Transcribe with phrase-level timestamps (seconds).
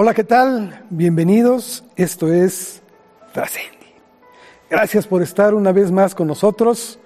[0.00, 0.84] Hola, ¿qué tal?
[0.90, 1.82] Bienvenidos.
[1.96, 2.82] Esto es
[3.32, 3.88] Trascendi.
[4.70, 7.00] Gracias por estar una vez más con nosotros,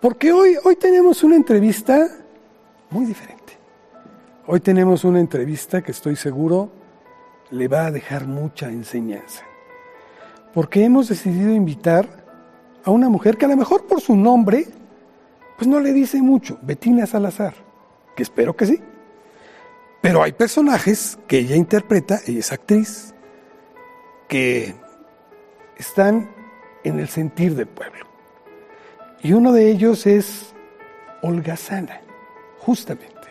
[0.00, 2.08] porque hoy, hoy tenemos una entrevista
[2.90, 3.56] muy diferente.
[4.48, 6.72] Hoy tenemos una entrevista que estoy seguro
[7.52, 9.44] le va a dejar mucha enseñanza.
[10.52, 12.08] Porque hemos decidido invitar
[12.82, 14.66] a una mujer que a lo mejor por su nombre,
[15.56, 17.54] pues no le dice mucho, Betina Salazar,
[18.16, 18.82] que espero que sí.
[20.02, 23.14] Pero hay personajes que ella interpreta, ella es actriz,
[24.28, 24.74] que
[25.76, 26.28] están
[26.82, 28.04] en el sentir del pueblo.
[29.22, 30.54] Y uno de ellos es
[31.22, 32.00] Olga Sana,
[32.58, 33.28] justamente.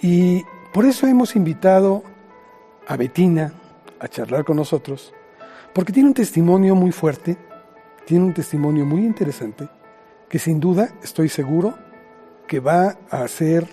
[0.00, 2.02] Y por eso hemos invitado
[2.88, 3.52] a Betina
[4.00, 5.14] a charlar con nosotros,
[5.72, 7.36] porque tiene un testimonio muy fuerte,
[8.06, 9.68] tiene un testimonio muy interesante,
[10.28, 11.78] que sin duda estoy seguro
[12.48, 13.68] que va a ser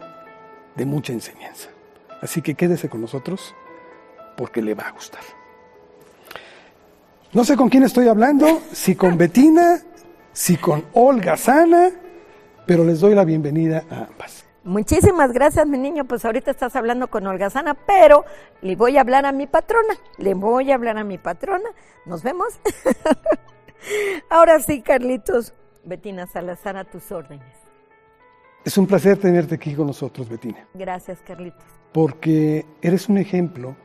[0.76, 1.70] de mucha enseñanza.
[2.22, 3.56] Así que quédese con nosotros
[4.36, 5.22] porque le va a gustar.
[7.32, 9.82] No sé con quién estoy hablando, si con Betina,
[10.34, 11.92] si con Olga Sana,
[12.66, 14.46] pero les doy la bienvenida a ambas.
[14.64, 16.06] Muchísimas gracias, mi niño.
[16.06, 18.26] Pues ahorita estás hablando con Olga Sana, pero
[18.62, 19.96] le voy a hablar a mi patrona.
[20.18, 21.70] Le voy a hablar a mi patrona.
[22.06, 22.60] Nos vemos.
[24.30, 25.54] Ahora sí, Carlitos.
[25.86, 27.56] Betina Salazar, a tus órdenes.
[28.66, 30.68] Es un placer tenerte aquí con nosotros, Betina.
[30.74, 31.79] Gracias, Carlitos.
[31.92, 33.76] Porque eres un ejemplo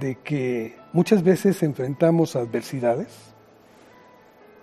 [0.00, 3.08] de que muchas veces enfrentamos adversidades,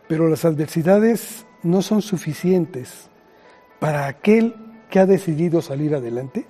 [0.08, 3.10] pero las adversidades no son suficientes
[3.80, 4.56] para aquel
[4.90, 6.46] que ha decidido salir adelante,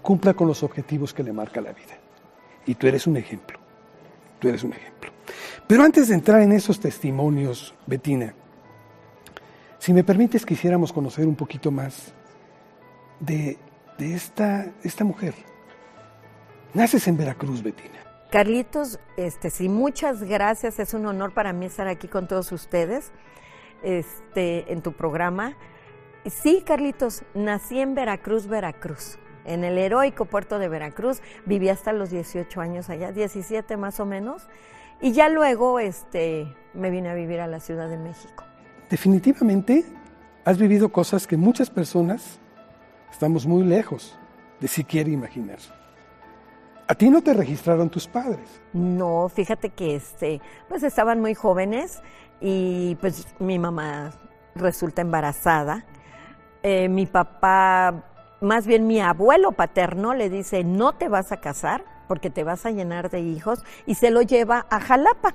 [0.00, 1.98] cumpla con los objetivos que le marca la vida.
[2.66, 3.58] Y tú eres un ejemplo,
[4.40, 5.12] tú eres un ejemplo.
[5.66, 8.34] Pero antes de entrar en esos testimonios, Betina,
[9.78, 12.12] si me permites quisiéramos conocer un poquito más
[13.20, 13.58] de,
[13.98, 15.34] de esta, esta mujer.
[16.74, 18.00] Naces en Veracruz, Betina.
[18.30, 20.78] Carlitos, este, sí, muchas gracias.
[20.78, 23.12] Es un honor para mí estar aquí con todos ustedes
[23.82, 25.54] este, en tu programa.
[26.24, 31.20] Sí, Carlitos, nací en Veracruz, Veracruz, en el heroico puerto de Veracruz.
[31.44, 34.48] Viví hasta los 18 años allá, 17 más o menos.
[35.00, 38.44] Y ya luego este, me vine a vivir a la Ciudad de México.
[38.88, 39.84] Definitivamente
[40.44, 42.38] has vivido cosas que muchas personas
[43.12, 44.18] estamos muy lejos
[44.58, 45.58] de siquiera imaginar.
[46.88, 48.60] A ti no te registraron tus padres.
[48.72, 52.02] No, fíjate que este, pues estaban muy jóvenes
[52.40, 54.10] y pues mi mamá
[54.54, 55.84] resulta embarazada.
[56.62, 58.04] Eh, mi papá,
[58.40, 62.66] más bien mi abuelo paterno le dice, no te vas a casar porque te vas
[62.66, 65.34] a llenar de hijos y se lo lleva a Jalapa.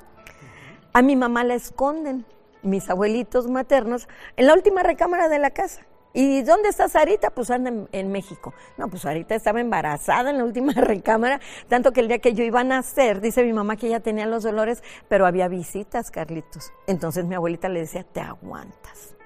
[0.93, 2.25] A mi mamá la esconden,
[2.61, 5.86] mis abuelitos maternos, en la última recámara de la casa.
[6.13, 7.29] ¿Y dónde está Sarita?
[7.29, 8.53] Pues anda en, México.
[8.78, 12.44] No, pues Sarita estaba embarazada en la última recámara, tanto que el día que yo
[12.44, 16.72] iba a nacer, dice mi mamá que ella tenía los dolores, pero había visitas, Carlitos.
[16.88, 19.16] Entonces mi abuelita le decía, te aguantas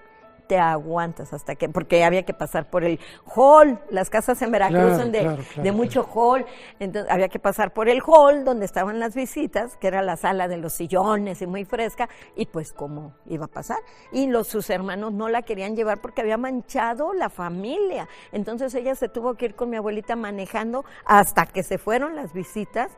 [0.51, 4.81] te aguantas hasta que, porque había que pasar por el hall, las casas en Veracruz
[4.81, 6.45] Claro, son de, claro, claro, de mucho hall,
[6.77, 10.49] entonces había que pasar por el hall donde estaban las visitas, que era la sala
[10.49, 13.77] de los sillones y muy fresca, y pues cómo iba a pasar.
[14.11, 18.93] Y los, sus hermanos no la querían llevar porque había manchado la familia, entonces ella
[18.95, 22.91] se tuvo que ir con mi abuelita manejando hasta que se fueron las visitas.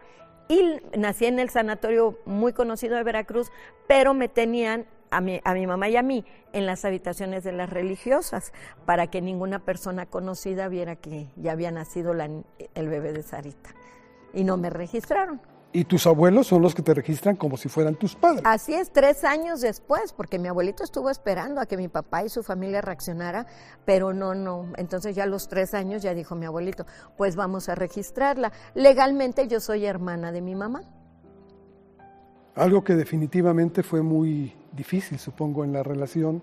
[0.49, 3.51] Y nací en el sanatorio muy conocido de Veracruz,
[3.87, 7.51] pero me tenían a mi, a mi mamá y a mí en las habitaciones de
[7.51, 8.51] las religiosas
[8.85, 12.29] para que ninguna persona conocida viera que ya había nacido la-
[12.75, 13.71] el bebé de Sarita.
[14.33, 15.41] Y no me registraron.
[15.75, 18.43] Y tus abuelos son los que te registran como si fueran tus padres.
[18.45, 22.29] Así es, tres años después, porque mi abuelito estuvo esperando a que mi papá y
[22.29, 23.47] su familia reaccionara,
[23.83, 24.67] pero no, no.
[24.77, 26.85] Entonces ya a los tres años ya dijo mi abuelito,
[27.17, 28.51] pues vamos a registrarla.
[28.75, 30.83] Legalmente yo soy hermana de mi mamá.
[32.55, 36.41] Algo que definitivamente fue muy difícil, supongo, en la relación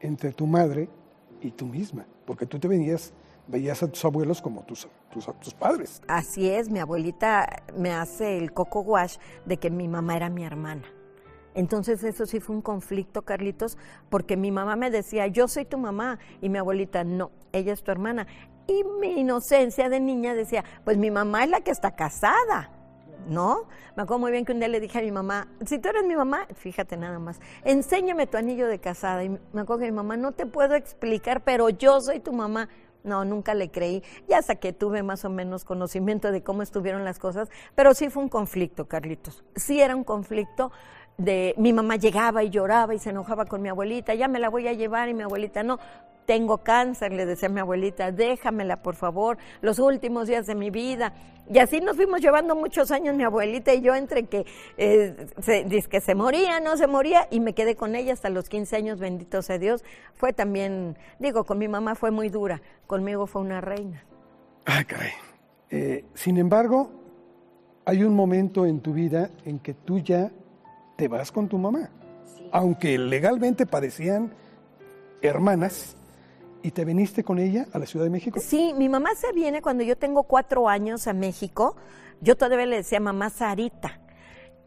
[0.00, 0.88] entre tu madre
[1.40, 3.12] y tú misma, porque tú te venías,
[3.46, 6.02] veías a tus abuelos como tus, tus, tus padres.
[6.08, 10.44] Así es, mi abuelita me hace el coco wash de que mi mamá era mi
[10.44, 10.84] hermana.
[11.54, 13.78] Entonces eso sí fue un conflicto, Carlitos,
[14.10, 17.82] porque mi mamá me decía, yo soy tu mamá, y mi abuelita, no, ella es
[17.82, 18.26] tu hermana.
[18.68, 22.70] Y mi inocencia de niña decía, pues mi mamá es la que está casada,
[23.28, 23.66] ¿no?
[23.96, 26.04] Me acuerdo muy bien que un día le dije a mi mamá, si tú eres
[26.04, 29.24] mi mamá, fíjate nada más, enséñame tu anillo de casada.
[29.24, 32.68] Y me acuerdo que mi mamá, no te puedo explicar, pero yo soy tu mamá.
[33.04, 34.02] No, nunca le creí.
[34.28, 38.10] Ya hasta que tuve más o menos conocimiento de cómo estuvieron las cosas, pero sí
[38.10, 39.44] fue un conflicto, Carlitos.
[39.54, 40.72] Sí era un conflicto
[41.16, 44.48] de mi mamá llegaba y lloraba y se enojaba con mi abuelita, ya me la
[44.48, 45.78] voy a llevar y mi abuelita no.
[46.28, 50.68] Tengo cáncer, le decía a mi abuelita, déjamela por favor, los últimos días de mi
[50.68, 51.14] vida.
[51.50, 54.44] Y así nos fuimos llevando muchos años mi abuelita y yo entre que,
[54.76, 58.28] eh, se, dice que se moría, no se moría, y me quedé con ella hasta
[58.28, 59.82] los 15 años, bendito sea Dios.
[60.12, 64.04] Fue también, digo, con mi mamá fue muy dura, conmigo fue una reina.
[64.66, 65.12] Ay, caray.
[65.70, 66.90] Eh, sin embargo,
[67.86, 70.30] hay un momento en tu vida en que tú ya
[70.96, 71.88] te vas con tu mamá.
[72.52, 74.30] Aunque legalmente parecían
[75.22, 75.96] hermanas,
[76.62, 78.40] ¿Y te viniste con ella a la Ciudad de México?
[78.40, 81.76] Sí, mi mamá se viene cuando yo tengo cuatro años a México.
[82.20, 84.00] Yo todavía le decía mamá Sarita.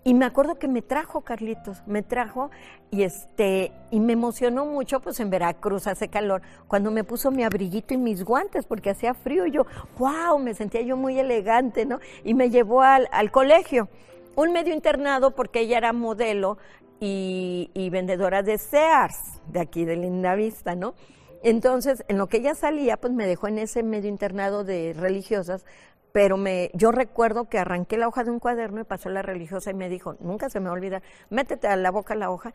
[0.03, 2.49] Y me acuerdo que me trajo, Carlitos, me trajo
[2.89, 7.43] y este y me emocionó mucho, pues en Veracruz hace calor, cuando me puso mi
[7.43, 9.67] abriguito y mis guantes, porque hacía frío y yo,
[9.99, 11.99] wow, me sentía yo muy elegante, ¿no?
[12.23, 13.89] Y me llevó al, al colegio,
[14.35, 16.57] un medio internado porque ella era modelo
[16.99, 20.95] y, y vendedora de Sears, de aquí de Linda Vista, ¿no?
[21.43, 25.65] Entonces, en lo que ella salía, pues me dejó en ese medio internado de religiosas,
[26.11, 29.71] pero me, yo recuerdo que arranqué la hoja de un cuaderno y pasó la religiosa
[29.71, 32.53] y me dijo, nunca se me olvida, métete a la boca la hoja,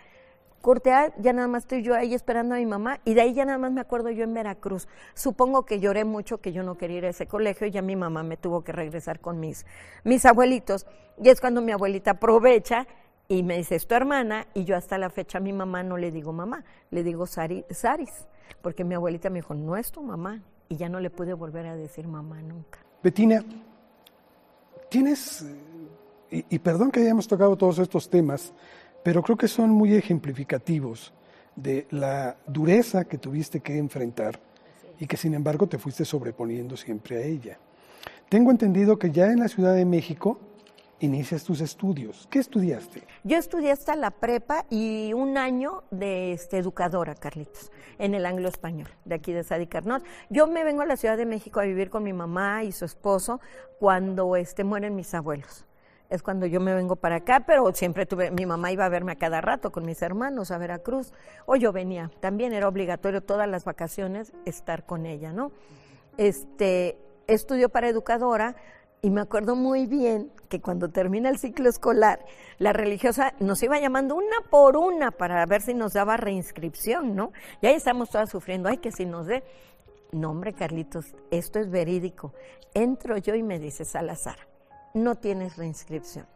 [0.60, 3.44] cortea, ya nada más estoy yo ahí esperando a mi mamá y de ahí ya
[3.44, 4.88] nada más me acuerdo yo en Veracruz.
[5.14, 7.96] Supongo que lloré mucho que yo no quería ir a ese colegio y ya mi
[7.96, 9.64] mamá me tuvo que regresar con mis,
[10.04, 10.86] mis abuelitos.
[11.22, 12.86] Y es cuando mi abuelita aprovecha
[13.28, 15.96] y me dice, es tu hermana, y yo hasta la fecha a mi mamá no
[15.96, 17.64] le digo mamá, le digo Saris
[18.62, 21.66] porque mi abuelita me dijo, no es tu mamá, y ya no le pude volver
[21.66, 22.78] a decir mamá nunca.
[23.02, 23.44] Betina,
[24.88, 25.44] tienes,
[26.30, 28.52] y, perdón que hayamos tocado todos estos temas,
[29.02, 31.12] pero creo que son muy ejemplificativos
[31.54, 34.40] de la dureza que tuviste que enfrentar
[34.98, 37.58] y que sin embargo te fuiste sobreponiendo siempre a ella.
[38.28, 40.40] Tengo entendido que ya en la Ciudad de México
[41.00, 42.26] inicias tus estudios.
[42.30, 43.02] ¿Qué estudiaste?
[43.24, 48.48] Yo estudié hasta la prepa y un año de este, educadora, Carlitos, en el anglo
[48.48, 50.04] español, de aquí de Sadi Carnot.
[50.30, 52.84] Yo me vengo a la Ciudad de México a vivir con mi mamá y su
[52.84, 53.40] esposo
[53.78, 55.66] cuando este, mueren mis abuelos.
[56.08, 59.12] Es cuando yo me vengo para acá, pero siempre tuve, mi mamá iba a verme
[59.12, 61.12] a cada rato con mis hermanos a Veracruz,
[61.46, 65.50] o yo venía, también era obligatorio todas las vacaciones estar con ella, ¿no?
[66.16, 66.96] Este,
[67.26, 68.54] estudió para educadora,
[69.02, 72.24] y me acuerdo muy bien que cuando termina el ciclo escolar,
[72.58, 77.32] la religiosa nos iba llamando una por una para ver si nos daba reinscripción, ¿no?
[77.60, 79.44] Y ahí estamos todas sufriendo, ay, que si nos dé.
[80.12, 82.32] No, hombre, Carlitos, esto es verídico.
[82.74, 84.38] Entro yo y me dice Salazar,
[84.94, 86.26] no tienes reinscripción,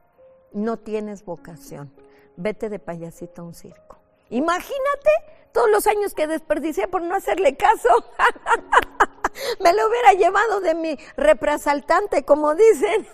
[0.52, 1.92] no tienes vocación,
[2.36, 3.98] vete de payasito a un circo.
[4.30, 5.10] Imagínate
[5.52, 7.88] todos los años que desperdicié por no hacerle caso.
[9.60, 13.06] Me lo hubiera llevado de mi represaltante, como dicen.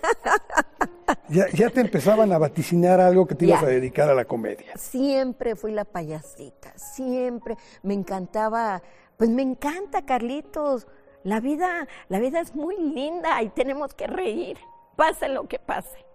[1.29, 4.73] ya, te empezaban a vaticinar algo que te ibas a dedicar a la comedia.
[4.77, 7.57] Siempre fui la payasita, siempre.
[7.83, 8.81] Me encantaba,
[9.17, 10.87] pues me encanta, Carlitos.
[11.23, 14.57] La vida, la vida es muy linda y tenemos que reír,
[14.95, 16.05] pase lo que pase.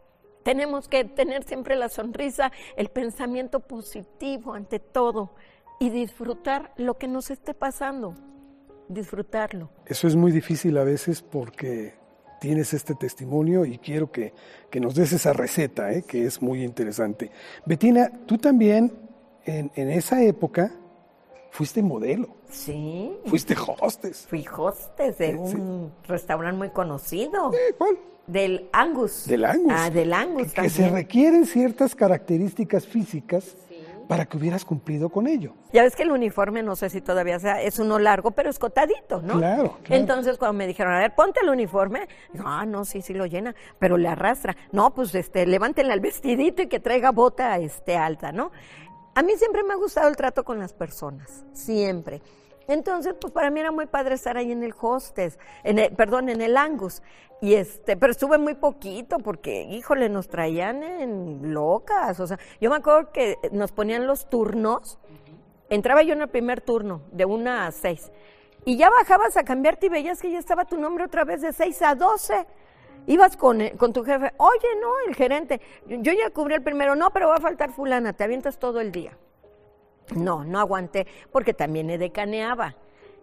[0.42, 5.34] Tenemos que tener siempre la sonrisa, el pensamiento positivo ante todo
[5.78, 8.16] y disfrutar lo que nos esté pasando
[8.92, 9.70] disfrutarlo.
[9.86, 11.94] Eso es muy difícil a veces porque
[12.42, 14.34] tienes este testimonio y quiero que,
[14.80, 16.02] nos des esa receta, ¿eh?
[16.02, 17.30] que es muy interesante.
[17.64, 18.92] Betina, tú también
[19.44, 20.72] en, esa época
[21.50, 22.36] fuiste modelo.
[22.50, 23.16] Sí.
[23.26, 24.26] Fuiste hostes.
[24.28, 27.52] Fui hostes de un restaurante muy conocido.
[27.78, 27.98] ¿Cuál?
[28.26, 29.26] Del Angus.
[29.26, 29.72] Del Angus.
[29.76, 33.56] Ah, del Angus que, que se requieren ciertas características físicas
[34.08, 35.54] para que hubieras cumplido con ello.
[35.72, 39.22] Ya ves que el uniforme, no sé si todavía sea, es uno largo, pero escotadito,
[39.22, 39.38] ¿no?
[39.38, 42.08] Claro, Entonces, cuando me dijeron, a ver, ponte el uniforme,
[42.44, 44.56] ah, no, sí, sí lo llena, pero le arrastra.
[44.70, 48.52] No, pues, este, levántenle al vestidito y que traiga bota, este, alta, ¿no?
[49.14, 52.22] A mí siempre me ha gustado el trato con las personas, siempre.
[52.68, 56.28] Entonces, pues para mí era muy padre estar ahí en el hostes, en el, perdón,
[56.28, 57.02] en el Angus.
[57.40, 62.20] Y este, pero estuve muy poquito porque, híjole, nos traían en locas.
[62.20, 64.98] O sea, yo me acuerdo que nos ponían los turnos.
[65.68, 68.12] Entraba yo en el primer turno, de una a seis.
[68.64, 71.52] Y ya bajabas a cambiarte y veías que ya estaba tu nombre otra vez de
[71.52, 72.46] seis a doce.
[73.06, 77.10] Ibas con, con tu jefe, oye, no, el gerente, yo ya cubrí el primero, no,
[77.10, 79.18] pero va a faltar fulana, te avientas todo el día.
[80.14, 82.76] No, no aguanté, porque también decaneaba.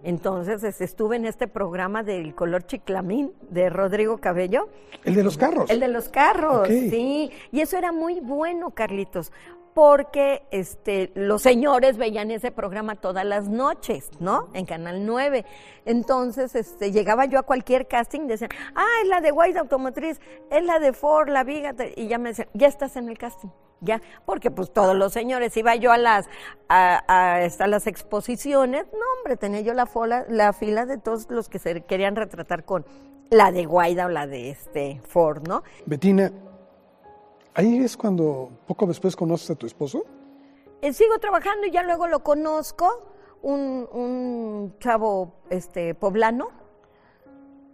[0.04, 4.70] Entonces estuve en este programa del color chiclamín de Rodrigo Cabello.
[5.04, 5.70] El de los carros.
[5.70, 7.32] El de los carros, sí.
[7.52, 9.34] Y eso era muy bueno, Carlitos,
[9.74, 14.48] porque este, los señores veían ese programa todas las noches, ¿no?
[14.54, 15.46] En Canal 9.
[15.86, 20.22] Entonces este, llegaba yo a cualquier casting y decían, ah, es la de White Automotriz,
[20.50, 23.50] es la de Ford, la Viga, y ya me decían, ya estás en el casting
[23.82, 26.28] ya, porque pues todos los señores, iba yo a las,
[26.68, 31.50] a, a, las exposiciones, no hombre, tenía yo la, fola, la fila de todos los
[31.50, 32.86] que se querían retratar con
[33.30, 35.64] la de Guaida o la de este Ford, ¿no?
[35.86, 36.32] Betina,
[37.54, 40.04] ahí es cuando poco después conoces a tu esposo.
[40.82, 46.50] Eh, sigo trabajando y ya luego lo conozco, un, un chavo este poblano,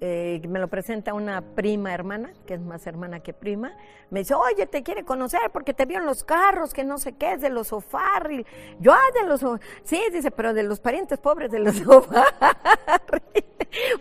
[0.01, 3.77] eh, me lo presenta una prima hermana, que es más hermana que prima,
[4.09, 7.13] me dice, oye, te quiere conocer porque te vio en los carros, que no sé
[7.13, 8.45] qué, es de los Ofarril.
[8.79, 9.41] Yo, ah, de los,
[9.83, 13.45] sí, dice, pero de los parientes pobres de los Ofarril.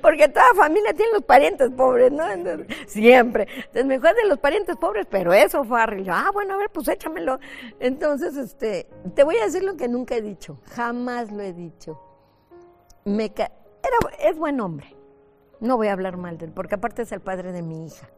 [0.02, 2.24] porque toda familia tiene los parientes pobres, ¿no?
[2.86, 3.46] siempre.
[3.56, 6.04] Entonces, mejor de los parientes pobres, pero es Ofarril.
[6.04, 7.38] Yo, ah, bueno, a ver, pues échamelo.
[7.78, 12.00] Entonces, este, te voy a decir lo que nunca he dicho, jamás lo he dicho.
[13.04, 13.48] Me era,
[14.18, 15.03] es buen hombre
[15.64, 18.08] no voy a hablar mal de él, porque aparte es el padre de mi hija.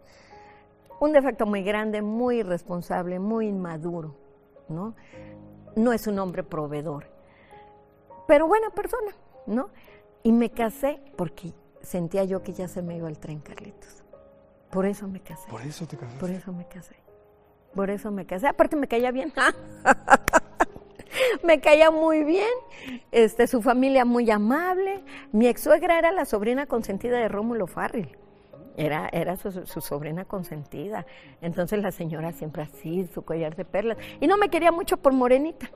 [0.99, 4.17] Un defecto muy grande, muy irresponsable, muy inmaduro,
[4.69, 4.95] ¿no?
[5.77, 7.07] No es un hombre proveedor,
[8.27, 9.13] pero buena persona,
[9.47, 9.71] ¿no?
[10.23, 14.03] Y me casé porque sentía yo que ya se me iba el tren, Carlitos.
[14.71, 15.49] Por eso me casé.
[15.49, 16.21] Por eso te casaste.
[16.21, 16.97] Por eso me casé.
[17.75, 18.49] Por eso me casé.
[18.49, 19.33] Aparte me caía bien.
[21.43, 22.53] me caía muy bien,
[23.13, 25.03] este, su familia muy amable.
[25.33, 28.17] Mi ex suegra era la sobrina consentida de Rómulo Farril.
[28.77, 31.07] Era, era su, sobrina consentida.
[31.41, 33.97] Entonces la señora siempre así, su collar de perlas.
[34.21, 35.71] Y no me quería mucho por morenita.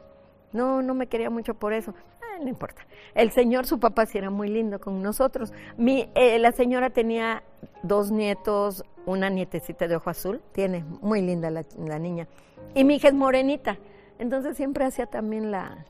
[0.53, 1.95] No, no me quería mucho por eso.
[2.21, 2.83] Ah, no importa.
[3.15, 5.53] El señor, su papá, sí era muy lindo con nosotros.
[5.79, 7.43] Mi, eh, la señora tenía
[7.83, 10.43] dos nietos, una nietecita de ojo azul.
[10.53, 12.29] Tiene, muy linda la, la niña.
[12.75, 13.79] Y mi hija es morenita.
[14.21, 15.87] Entonces siempre hacía también la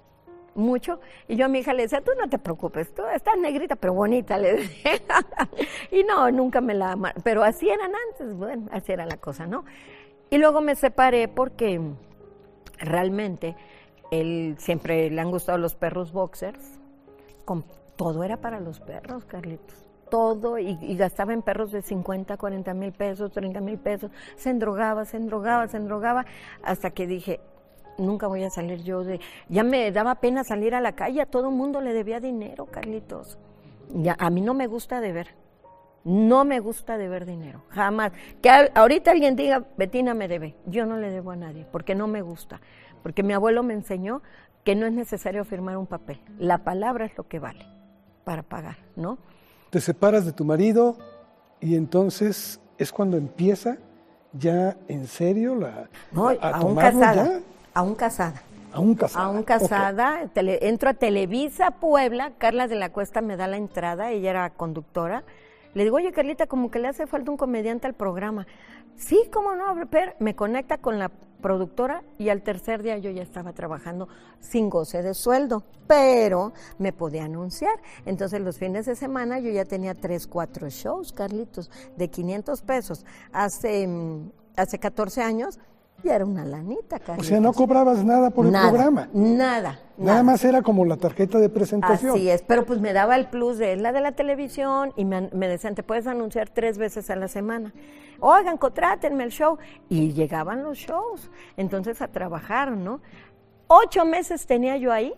[0.55, 3.77] mucho y yo a mi hija le decía, tú no te preocupes, tú estás negrita
[3.77, 4.93] pero bonita, le decía.
[5.91, 9.65] y no, nunca me la pero así eran antes, bueno, así era la cosa, ¿no?
[10.31, 11.81] Y luego me separé porque
[12.79, 13.57] realmente
[14.13, 16.81] él siempre le han gustado los perros boxers,
[17.45, 17.65] con,
[17.97, 22.75] todo era para los perros, Carlitos todo y, y, gastaba en perros de 50, 40
[22.75, 26.27] mil pesos, 30 mil pesos, se endrogaba, se endrogaba, se endrogaba,
[26.65, 27.39] hasta que dije,
[27.99, 29.21] nunca voy a salir yo de...
[29.49, 32.67] Ya me daba pena salir a la calle, a todo el mundo le debía dinero,
[32.67, 33.39] Carlitos.
[33.95, 35.29] Ya, a mí no me gusta deber.
[36.03, 38.13] No me gusta deber dinero, jamás.
[38.41, 40.55] Que ahorita alguien diga, Betina me debe.
[40.67, 42.61] Yo no le debo a nadie, porque no me gusta.
[43.03, 44.23] Porque mi abuelo me enseñó
[44.65, 46.21] que no es necesario firmar un papel.
[46.39, 47.67] La palabra es lo que vale
[48.25, 49.19] para pagar, ¿no?
[49.71, 50.97] Te separas de tu marido
[51.61, 53.77] y entonces es cuando empieza
[54.33, 57.41] ya en serio la no, a, aún casada
[57.75, 58.43] Aún casada.
[58.73, 59.25] Aún casada.
[59.25, 60.31] Aún casada.
[60.35, 65.25] entro a Televisa Puebla, Carla de la Cuesta me da la entrada, ella era conductora.
[65.75, 68.47] Le digo, oye Carlita, como que le hace falta un comediante al programa.
[68.97, 71.11] Sí, cómo no, pero me conecta con la
[71.41, 74.09] productora y al tercer día yo ya estaba trabajando
[74.41, 77.75] sin goce de sueldo, pero me podía anunciar.
[78.05, 83.07] Entonces los fines de semana yo ya tenía tres, cuatro shows, Carlitos, de 500 pesos.
[83.33, 85.59] Hace, mm, hace 14 años
[86.03, 87.27] y era una lanita, Carlitos.
[87.27, 89.09] O sea, no cobrabas nada por el programa.
[89.13, 89.81] Nada.
[89.97, 92.13] Nada más era como la tarjeta de presentación.
[92.13, 95.29] Así es, pero pues me daba el plus de la de la televisión y me,
[95.31, 97.75] decían, te puedes anunciar tres veces a la semana.
[98.19, 99.59] Oigan, contrátenme el show.
[99.89, 101.31] Y llegaban los shows.
[101.57, 103.01] Entonces a trabajar, ¿no?
[103.67, 105.13] Ocho meses tenía yo ahí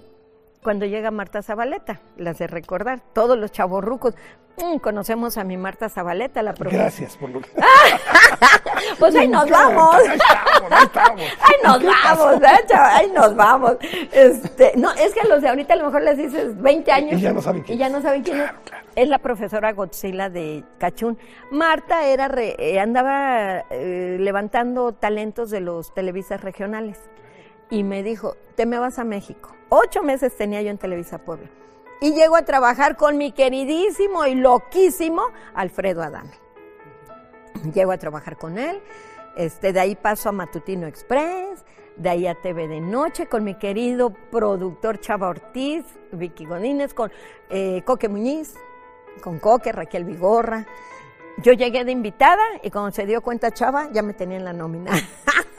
[0.63, 4.15] cuando llega Marta Zabaleta, las de recordar, todos los chavorrucos.
[4.57, 6.85] Mm, conocemos a mi Marta Zabaleta, la profesora.
[6.85, 7.49] Gracias por lo que...
[8.99, 9.97] pues ahí nos vamos.
[9.97, 10.19] Ahí,
[11.41, 13.77] ahí nos vamos, ¿eh, ahí nos vamos.
[14.13, 17.15] Este, no, es que a los de ahorita a lo mejor les dices 20 años.
[17.15, 18.51] Y ya no saben quién, y ya no saben quién es.
[18.95, 21.19] Es la profesora Godzilla de Cachún.
[21.51, 26.99] Marta era eh, andaba eh, levantando talentos de los televisas regionales.
[27.71, 29.57] Y me dijo, te me vas a México.
[29.71, 31.49] Ocho meses tenía yo en Televisa Puebla
[32.03, 35.23] y llego a trabajar con mi queridísimo y loquísimo
[35.55, 36.33] Alfredo Adame.
[37.73, 38.83] Llego a trabajar con él,
[39.37, 41.65] este, de ahí paso a Matutino Express,
[41.97, 47.13] de ahí a TV de Noche con mi querido productor Chava Ortiz, Vicky Godínez, con
[47.51, 48.57] eh, Coque Muñiz,
[49.23, 50.67] con Coque, Raquel Vigorra.
[51.39, 54.53] Yo llegué de invitada y cuando se dio cuenta Chava ya me tenía en la
[54.53, 54.91] nómina.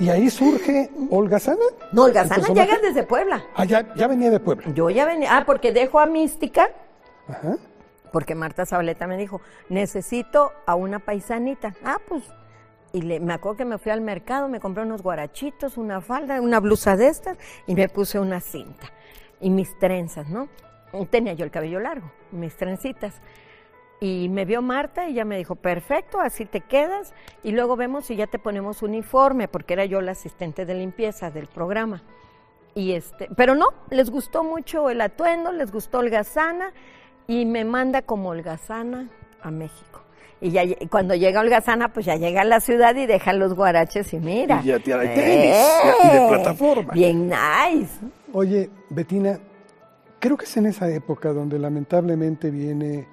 [0.00, 1.60] ¿Y ahí surge Olga Sana?
[1.92, 3.44] No, Olga Sana llega desde Puebla.
[3.54, 4.72] Ah, ya, venía de Puebla.
[4.74, 6.70] Yo ya venía, ah, porque dejo a Mística.
[7.28, 7.56] Ajá.
[8.10, 11.74] Porque Marta Zabaleta me dijo, necesito a una paisanita.
[11.84, 12.24] Ah, pues,
[12.92, 16.40] y le, me acuerdo que me fui al mercado, me compré unos guarachitos, una falda,
[16.40, 18.90] una blusa de estas, y me puse una cinta.
[19.38, 20.48] Y mis trenzas, ¿no?
[21.10, 23.14] Tenía yo el cabello largo, mis trencitas.
[24.02, 27.12] Y me vio Marta y ya me dijo, perfecto, así te quedas.
[27.42, 31.30] Y luego vemos si ya te ponemos uniforme, porque era yo la asistente de limpieza
[31.30, 32.02] del programa.
[32.74, 36.72] Y este, pero no, les gustó mucho el atuendo, les gustó Holgazana
[37.26, 39.08] y me manda como Holgazana
[39.42, 40.00] a México.
[40.40, 44.14] Y ya cuando llega Holgazana, pues ya llega a la ciudad y deja los guaraches
[44.14, 44.60] y mira.
[44.64, 46.92] Y ya tiene tenis, ya- y de plataforma.
[46.94, 47.98] Bien nice.
[48.32, 49.38] Oye, Betina,
[50.18, 53.06] creo que es en esa época donde lamentablemente viene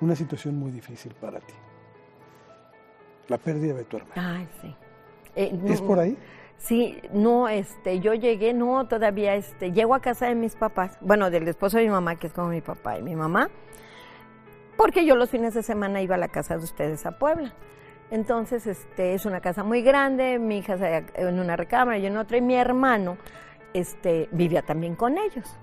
[0.00, 1.54] una situación muy difícil para ti.
[3.28, 4.14] La pérdida de tu hermano.
[4.16, 4.74] Ay, sí.
[5.36, 6.16] Eh, ¿Es no- por ahí?
[6.56, 11.30] Sí, no, este, yo llegué, no, todavía, este, llego a casa de mis papás, bueno,
[11.30, 13.48] del esposo de mi mamá, que es como mi papá y mi mamá,
[14.76, 17.54] porque yo los fines de semana iba a la casa de ustedes a Puebla.
[18.10, 22.16] Entonces, este, es una casa muy grande, mi hija se- en una recámara y en
[22.16, 23.16] otra, y mi hermano,
[23.72, 25.56] este, vivía también con ellos.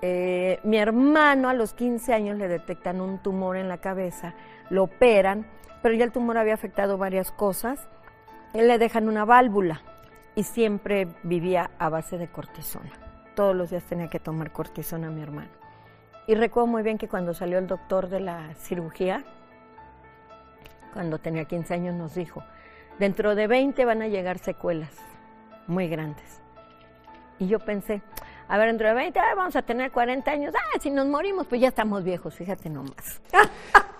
[0.00, 4.34] Eh, mi hermano a los 15 años le detectan un tumor en la cabeza,
[4.70, 5.46] lo operan,
[5.82, 7.88] pero ya el tumor había afectado varias cosas,
[8.54, 9.82] le dejan una válvula
[10.34, 12.92] y siempre vivía a base de cortisona.
[13.34, 15.50] Todos los días tenía que tomar cortisona mi hermano.
[16.28, 19.24] Y recuerdo muy bien que cuando salió el doctor de la cirugía,
[20.92, 22.44] cuando tenía 15 años, nos dijo,
[22.98, 24.94] dentro de 20 van a llegar secuelas
[25.66, 26.40] muy grandes.
[27.38, 28.02] Y yo pensé,
[28.48, 31.46] a ver, dentro de 20 ah, vamos a tener 40 años, ah, si nos morimos,
[31.46, 33.20] pues ya estamos viejos, fíjate nomás.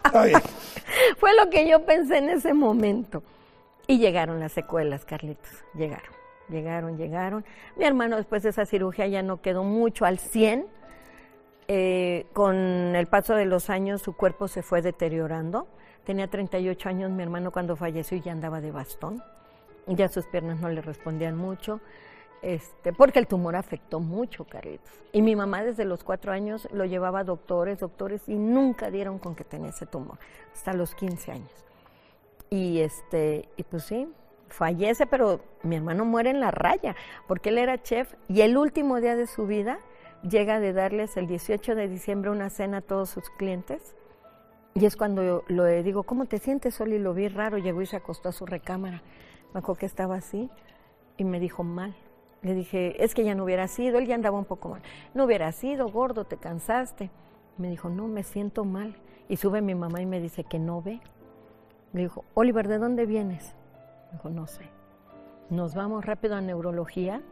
[0.02, 0.33] Ay,
[1.19, 3.23] Fue lo que yo pensé en ese momento.
[3.87, 6.12] Y llegaron las secuelas, Carlitos, llegaron,
[6.49, 7.45] llegaron, llegaron.
[7.76, 10.67] Mi hermano después de esa cirugía ya no quedó mucho al 100.
[11.71, 15.69] Eh, con el paso de los años su cuerpo se fue deteriorando.
[16.05, 19.23] Tenía 38 años mi hermano cuando falleció y ya andaba de bastón.
[19.87, 21.81] Ya sus piernas no le respondían mucho.
[22.40, 24.92] Este, porque el tumor afectó mucho, Carlitos.
[25.12, 29.18] Y mi mamá desde los cuatro años lo llevaba a doctores, doctores, y nunca dieron
[29.18, 30.18] con que tenía ese tumor,
[30.52, 31.50] hasta los 15 años.
[32.50, 34.09] Y este, y pues sí,
[34.49, 36.95] fallece, pero mi hermano muere en la raya,
[37.26, 39.80] porque él era chef, y el último día de su vida
[40.23, 43.97] llega de darles el 18 de diciembre una cena a todos sus clientes.
[44.75, 46.93] Y es cuando yo lo digo, ¿cómo te sientes, Sol?
[46.93, 49.02] Y lo vi raro, llegó y se acostó a su recámara.
[49.52, 50.50] Me acuerdo que estaba así
[51.17, 51.97] y me dijo mal.
[52.42, 54.82] Le dije, es que ya no hubiera sido, él ya andaba un poco mal.
[55.14, 57.10] No hubiera sido, gordo, te cansaste.
[57.56, 58.94] Me dijo, no, me siento mal.
[59.28, 61.00] Y sube mi mamá y me dice que no ve.
[61.92, 63.54] Le dijo, Oliver, ¿de dónde vienes?
[64.06, 64.62] Me dijo, no sé.
[65.50, 67.22] Nos vamos rápido a neurología,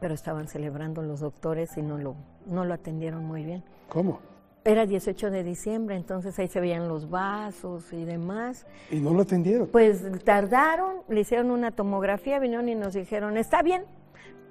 [0.00, 3.62] pero estaban celebrando los doctores y no lo, no lo atendieron muy bien.
[3.88, 4.20] ¿cómo?
[4.62, 8.66] Era 18 de diciembre, entonces ahí se veían los vasos y demás.
[8.90, 9.68] Y no lo atendieron.
[9.68, 13.84] Pues tardaron, le hicieron una tomografía, vinieron y nos dijeron, está bien.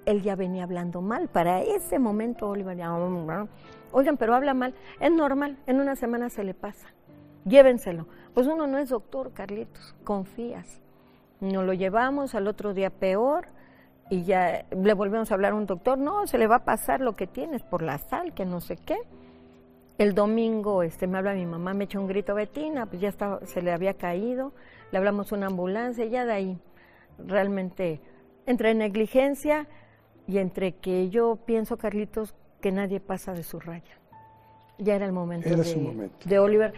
[0.05, 1.27] Él ya venía hablando mal.
[1.27, 2.91] Para ese momento, Oliver ya,
[3.91, 4.73] oigan, pero habla mal.
[4.99, 6.87] Es normal, en una semana se le pasa.
[7.45, 8.07] Llévenselo.
[8.33, 10.81] Pues uno no es doctor, Carlitos, confías.
[11.39, 13.47] Nos lo llevamos al otro día peor
[14.09, 16.99] y ya le volvemos a hablar a un doctor, no, se le va a pasar
[16.99, 18.97] lo que tienes por la sal, que no sé qué.
[19.99, 23.45] El domingo este, me habla mi mamá, me echa un grito, Betina, pues ya estaba,
[23.45, 24.53] se le había caído,
[24.91, 26.57] le hablamos una ambulancia y ya de ahí
[27.19, 27.99] realmente
[28.47, 29.67] entre negligencia
[30.25, 33.99] y entre que yo pienso, Carlitos, que nadie pasa de su raya.
[34.77, 36.17] Ya era el momento, Era de, su momento.
[36.29, 36.73] de Oliver,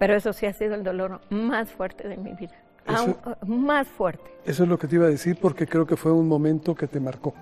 [0.00, 3.86] pero eso sí ha sido el dolor más fuerte de mi vida, Eso- Aún- más
[3.86, 6.74] fuerte, Eso es lo que te iba a decir porque creo que fue un momento
[6.74, 7.32] que te marcó.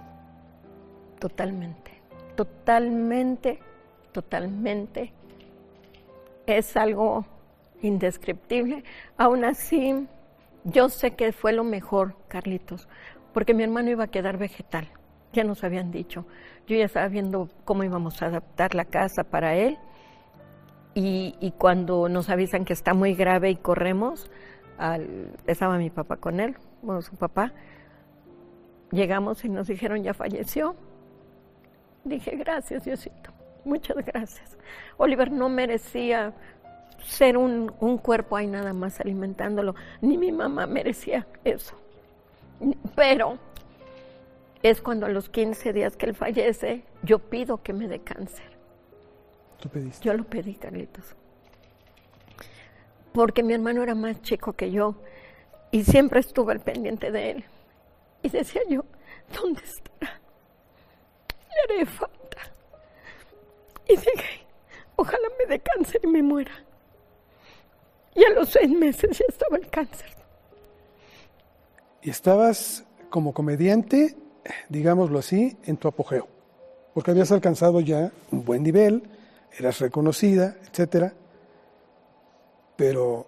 [1.18, 1.90] totalmente,
[2.36, 3.58] totalmente,
[4.12, 5.12] totalmente.
[6.46, 7.24] Es algo
[7.82, 8.84] indescriptible.
[9.16, 10.06] Aún así,
[10.64, 12.88] yo sé que fue lo mejor, Carlitos,
[13.32, 14.88] porque mi hermano iba a quedar vegetal,
[15.32, 16.26] ya nos habían dicho.
[16.66, 19.78] Yo ya estaba viendo cómo íbamos a adaptar la casa para él.
[20.94, 24.30] Y, cuando nos avisan que está muy grave y corremos,
[25.46, 27.52] estaba mi papá con él, bueno, su papá,
[28.90, 30.76] llegamos y nos dijeron ya falleció.
[32.04, 33.31] Dije, gracias Diosito,
[33.64, 34.56] muchas gracias.
[34.96, 36.32] Oliver no merecía
[37.04, 41.74] ser un, un cuerpo ahí nada más alimentándolo, ni mi mamá merecía eso.
[42.94, 43.38] Pero
[44.62, 48.46] es cuando a los 15 días que él fallece, yo pido que me dé cáncer.
[49.60, 50.04] Tú pediste.
[50.04, 51.16] Yo lo pedí, Carlitos.
[53.12, 54.94] Porque mi hermano era más chico que yo
[55.70, 57.44] y siempre estuve al pendiente de él.
[58.22, 58.84] Y decía yo,
[59.34, 60.20] ¿dónde estará?
[63.88, 64.46] Y dije,
[64.96, 66.52] ojalá me dé cáncer y me muera.
[68.14, 70.10] Y a los seis meses ya estaba el cáncer.
[72.02, 74.16] Y estabas como comediante,
[74.68, 76.28] digámoslo así, en tu apogeo.
[76.94, 79.02] Porque habías alcanzado ya un buen nivel,
[79.58, 81.14] eras reconocida, etcétera.
[82.76, 83.26] pero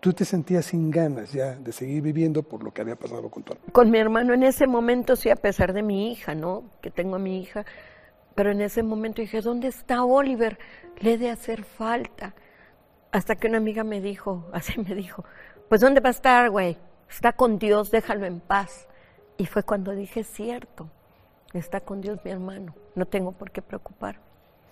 [0.00, 3.42] tú te sentías sin ganas ya de seguir viviendo por lo que había pasado con
[3.42, 3.72] tu hermano.
[3.72, 6.64] Con mi hermano en ese momento, sí, a pesar de mi hija, ¿no?
[6.80, 7.64] Que tengo a mi hija,
[8.36, 10.58] pero en ese momento dije, ¿dónde está Oliver?
[11.00, 12.34] Le he de hacer falta.
[13.10, 15.24] Hasta que una amiga me dijo, así me dijo,
[15.68, 16.76] pues ¿dónde va a estar, güey?
[17.10, 18.86] Está con Dios, déjalo en paz.
[19.38, 20.88] Y fue cuando dije, cierto,
[21.54, 24.20] está con Dios mi hermano, no tengo por qué preocupar.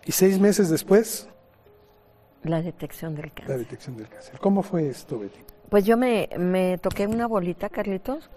[0.04, 1.28] ¿Y seis meses después?
[2.42, 3.58] La detección del La cáncer.
[3.58, 4.38] detección del cáncer.
[4.38, 5.40] ¿Cómo fue esto, Betty?
[5.70, 8.30] Pues yo me, me toqué una bolita, Carlitos,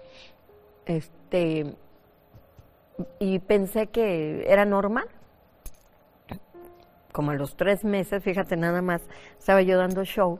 [0.86, 1.76] este,
[3.20, 5.08] y pensé que era normal.
[7.18, 9.02] Como a los tres meses, fíjate nada más,
[9.40, 10.38] estaba yo dando show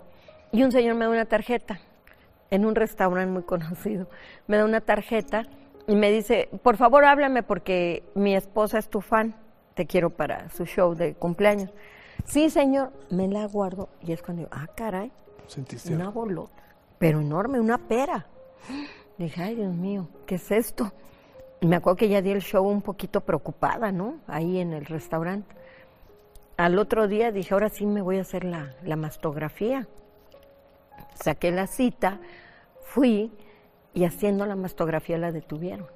[0.52, 1.80] y un señor me da una tarjeta
[2.52, 4.08] en un restaurante muy conocido.
[4.46, 5.48] Me da una tarjeta
[5.88, 9.34] y me dice, por favor háblame porque mi esposa es tu fan,
[9.74, 11.72] te quiero para su show de cumpleaños.
[12.26, 15.12] Sí, señor, me la guardo y es cuando digo, ah, caray,
[15.48, 16.62] ¿Sentiste una bolota,
[17.00, 18.28] pero enorme, una pera.
[19.18, 20.94] Dije, ay Dios mío, ¿qué es esto?
[21.60, 24.20] Y me acuerdo que ya di el show un poquito preocupada, ¿no?
[24.28, 25.57] Ahí en el restaurante.
[26.58, 29.88] Al otro día dije, ahora sí me voy a hacer la, la mastografía.
[31.14, 32.20] Saqué la cita,
[32.82, 33.32] fui
[33.94, 35.88] y haciendo la mastografía la detuvieron.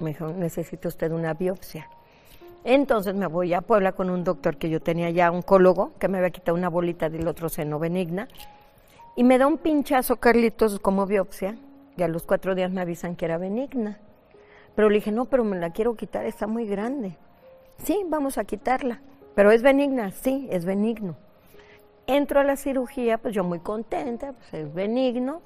[0.00, 1.88] Me dijo, necesita usted una biopsia.
[2.62, 6.18] Entonces me voy a Puebla con un doctor que yo tenía ya, oncólogo, que me
[6.18, 8.28] había quitado una bolita del otro seno benigna.
[9.16, 11.56] Y me da un pinchazo, Carlitos, como biopsia.
[11.96, 13.98] Y a los cuatro días me avisan que era benigna.
[14.74, 17.16] Pero le dije, no, pero me la quiero quitar, está muy grande.
[17.82, 19.00] Sí, vamos a quitarla.
[19.34, 21.16] Pero es benigna, sí, es benigno.
[22.06, 25.40] Entro a la cirugía, pues yo muy contenta, pues es benigno.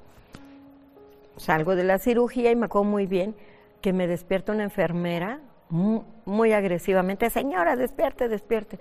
[1.37, 3.33] Salgo de la cirugía y me acuerdo muy bien
[3.81, 8.77] que me despierta una enfermera mu- muy, agresivamente, señora, despierte, despierte.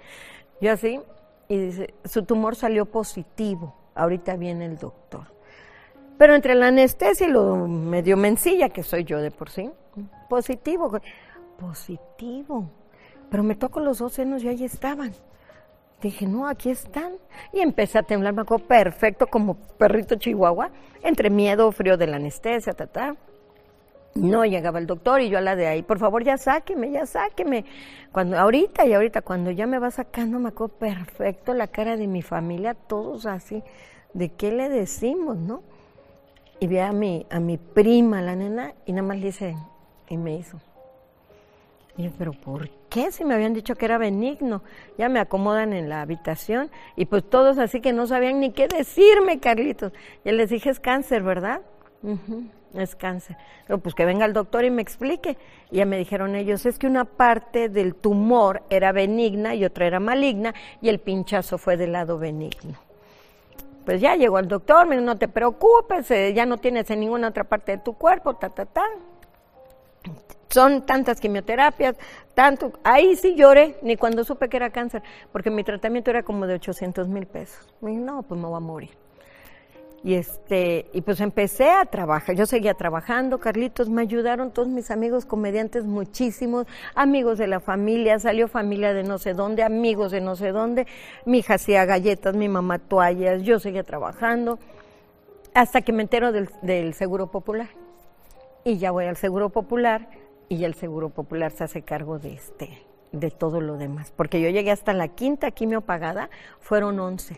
[0.61, 1.01] Yo así,
[1.49, 5.27] y dice, su tumor salió positivo, ahorita viene el doctor.
[6.19, 9.71] Pero entre la anestesia y lo medio mencilla que soy yo de por sí,
[10.29, 10.91] positivo,
[11.61, 12.69] positivo.
[13.31, 15.13] Pero me toco los dos senos y ahí estaban.
[16.01, 17.15] Dije, no, aquí están.
[17.53, 20.71] Y empecé a temblar, me acuerdo perfecto, como perrito chihuahua,
[21.03, 23.17] entre miedo, frío de la anestesia, ta, ta.
[24.15, 27.07] No llegaba el doctor y yo a la de ahí, por favor, ya sáqueme, ya
[27.07, 27.65] sáqueme.
[28.13, 32.07] Cuando, ahorita y ahorita, cuando ya me va sacando, me acuerdo perfecto la cara de
[32.07, 33.63] mi familia, todos así,
[34.15, 35.63] ¿de qué le decimos, no?
[36.61, 39.57] Y vi a mi, a mi prima, la nena, y nada más le hice,
[40.09, 40.59] y me hizo.
[42.17, 43.11] Pero ¿por qué?
[43.11, 44.63] Si me habían dicho que era benigno.
[44.97, 48.69] Ya me acomodan en la habitación y pues todos así que no sabían ni qué
[48.69, 49.93] decirme, Carlitos.
[50.25, 51.61] Ya les dije, es cáncer, ¿verdad?
[52.05, 53.37] "Ujú, es cáncer.
[53.67, 55.37] Pero pues que venga el doctor y me explique.
[55.73, 59.87] Y ya me dijeron ellos, es que una parte del tumor era benigna y otra
[59.87, 62.79] era maligna y el pinchazo fue del lado benigno.
[63.85, 67.01] Pues ya llegó el doctor, me dijo, no te preocupes, eh, ya no tienes en
[67.01, 68.85] ninguna otra parte de tu cuerpo, ta, ta, ta
[70.49, 71.97] son tantas quimioterapias,
[72.35, 76.47] tanto, ahí sí lloré, ni cuando supe que era cáncer, porque mi tratamiento era como
[76.47, 77.67] de 800 mil pesos.
[77.81, 78.91] Me dije, no, pues me voy a morir.
[80.05, 84.93] Y este, y pues empecé a trabajar, yo seguía trabajando, Carlitos, me ayudaron todos mis
[84.93, 90.21] amigos comediantes muchísimos, amigos de la familia, salió familia de no sé dónde, amigos de
[90.21, 90.87] no sé dónde,
[91.25, 94.61] mi hija hacía galletas, mi mamá toallas, yo seguía trabajando,
[95.53, 97.69] hasta que me entero del, del Seguro Popular.
[98.63, 100.09] Y ya voy al Seguro Popular
[100.49, 102.71] y el Seguro Popular se hace cargo de este,
[103.13, 104.13] de todo lo demás.
[104.17, 106.31] Porque yo llegué hasta la quinta quimio pagada,
[106.61, 107.37] fueron 11,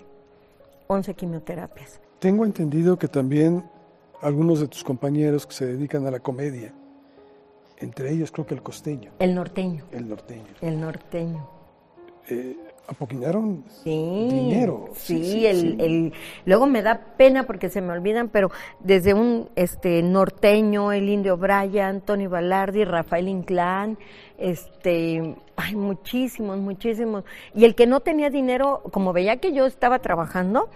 [0.86, 2.00] 11 quimioterapias.
[2.18, 3.64] Tengo entendido que también
[4.22, 6.72] algunos de tus compañeros que se dedican a la comedia,
[7.78, 11.48] entre ellos creo que el costeño, El norteño, el norteño, el norteño.
[12.28, 12.56] eh,
[12.90, 14.90] apoquinaron Sí, dinero.
[14.94, 16.12] Sí, el, el-
[16.44, 18.50] luego me da pena porque se me olvidan, pero
[18.80, 23.96] desde un este norteño, el indio Brian, Tony Balardi, Rafael Inclán,
[24.38, 27.24] este, ay, muchísimos, muchísimos.
[27.54, 30.68] Y el que no tenía dinero, como veía que yo estaba trabajando,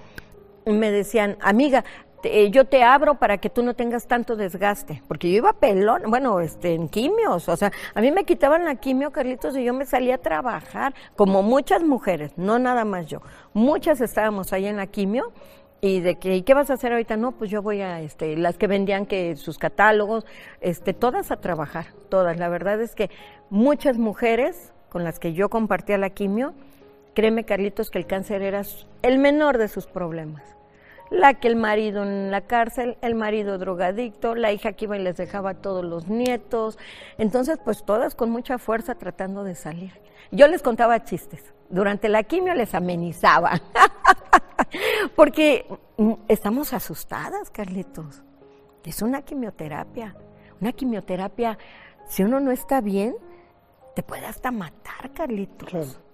[0.67, 1.85] me decían, amiga,
[2.25, 6.05] te- yo te abro para que tú no tengas tanto desgaste, porque yo iba pelón,
[6.09, 9.75] bueno, este, en quimios, o sea, a mí me quitaban la quimio, Carlitos, y yo
[9.75, 13.21] me salía a trabajar, como muchas mujeres, no nada más yo,
[13.53, 15.33] muchas estábamos ahí en la quimio,
[15.83, 17.19] y de que, ¿y qué vas a hacer ahorita?
[17.19, 20.25] No, pues yo voy a, este, las que vendían que sus catálogos,
[20.63, 23.11] este, todas a trabajar, todas, la verdad es que
[23.51, 26.55] muchas mujeres con las que yo compartía la quimio,
[27.15, 28.63] créeme, Carlitos, que el cáncer era
[29.03, 30.55] el menor de sus problemas
[31.11, 35.03] la que el marido en la cárcel, el marido drogadicto, la hija que iba y
[35.03, 36.79] les dejaba a todos los nietos.
[37.19, 39.93] Entonces, pues todas con mucha fuerza tratando de salir.
[40.31, 41.55] Yo les contaba chistes.
[41.69, 43.61] Durante la quimio les amenizaba.
[45.17, 48.23] Porque mm, estamos asustadas, Carlitos.
[48.85, 50.17] Es una quimioterapia.
[50.61, 51.59] Una quimioterapia,
[52.09, 53.17] si uno no está bien,
[53.95, 55.69] te puede hasta matar, Carlitos.
[55.69, 56.05] Claro.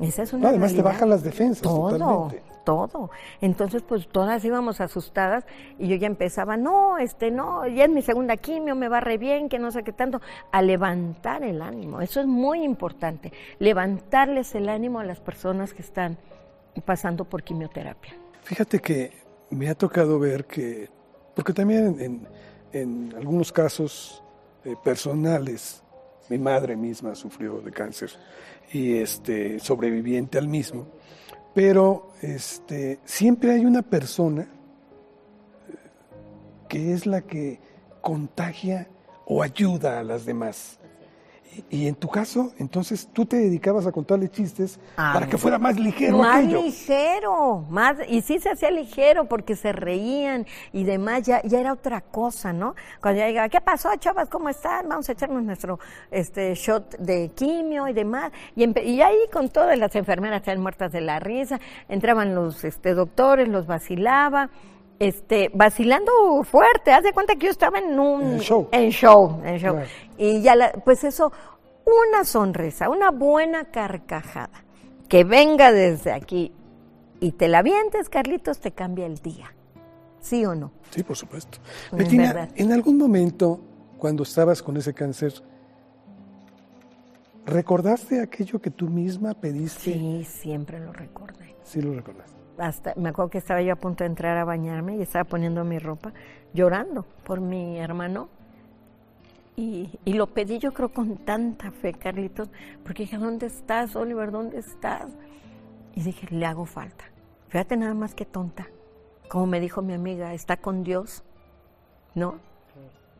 [0.00, 2.53] Esa es una No, además te bajan las defensas todo, totalmente.
[2.64, 3.10] Todo.
[3.40, 5.44] Entonces, pues todas íbamos asustadas
[5.78, 9.18] y yo ya empezaba, no, este, no, ya es mi segunda quimio, me va re
[9.18, 12.00] bien, que no sé qué tanto, a levantar el ánimo.
[12.00, 16.18] Eso es muy importante, levantarles el ánimo a las personas que están
[16.84, 18.14] pasando por quimioterapia.
[18.42, 19.12] Fíjate que
[19.50, 20.88] me ha tocado ver que,
[21.34, 22.26] porque también
[22.72, 24.22] en, algunos casos
[24.64, 25.82] eh, personales,
[26.28, 28.10] mi madre misma sufrió de cáncer
[28.72, 30.88] y este sobreviviente al mismo,
[31.54, 35.76] pero este siempre hay una persona eh,
[36.68, 37.60] que es la que
[38.00, 38.88] contagia
[39.24, 40.78] o ayuda a las demás.
[41.70, 45.58] Y, en tu caso, entonces tú te dedicabas a contarle chistes Ah, para que fuera
[45.58, 46.62] más ligero más aquello.
[46.62, 51.72] ligero, más, y sí se hacía ligero porque se reían y demás, ya, ya era
[51.72, 52.74] otra cosa, ¿no?
[53.00, 54.28] Cuando ya llegaba, ¿qué pasó, chavas?
[54.28, 54.88] ¿Cómo están?
[54.88, 55.78] Vamos a echarnos nuestro
[56.10, 58.32] este shot de quimio y demás.
[58.56, 62.94] Y, y ahí con todas las enfermeras estaban muertas de la risa, entraban los este,
[62.94, 64.50] doctores, los vacilaba.
[64.98, 66.12] Este, vacilando
[66.44, 68.68] fuerte, haz de cuenta que yo estaba en un En show.
[68.72, 69.76] en show, en show.
[70.16, 71.32] Y ya, la- pues eso,
[71.84, 74.64] una sonrisa, una buena carcajada,
[75.08, 76.52] que venga desde aquí
[77.20, 79.52] y te la vientes, Carlitos, te cambia el día.
[80.20, 80.70] ¿Sí o no?
[80.90, 81.58] Sí, por supuesto.
[81.92, 82.48] Es Betina, verdad.
[82.54, 83.60] en algún momento,
[83.98, 85.34] cuando estabas con ese cáncer,
[87.46, 89.92] ¿recordaste aquello que tú misma pediste?
[89.92, 91.56] Sí, siempre lo recordé.
[91.62, 92.32] Sí, lo recordaste.
[92.96, 95.78] Me acuerdo que estaba yo a punto de entrar a bañarme y estaba poniendo mi
[95.78, 96.12] ropa,
[96.52, 98.28] llorando por mi hermano.
[99.56, 102.48] Y, y lo pedí yo creo con tanta fe, Carlitos,
[102.84, 104.30] porque dije, ¿dónde estás, Oliver?
[104.30, 105.10] ¿Dónde estás?
[105.94, 107.04] Y dije, le hago falta.
[107.48, 108.66] Fíjate nada más que tonta.
[109.28, 111.22] Como me dijo mi amiga, está con Dios.
[112.14, 112.36] ¿No?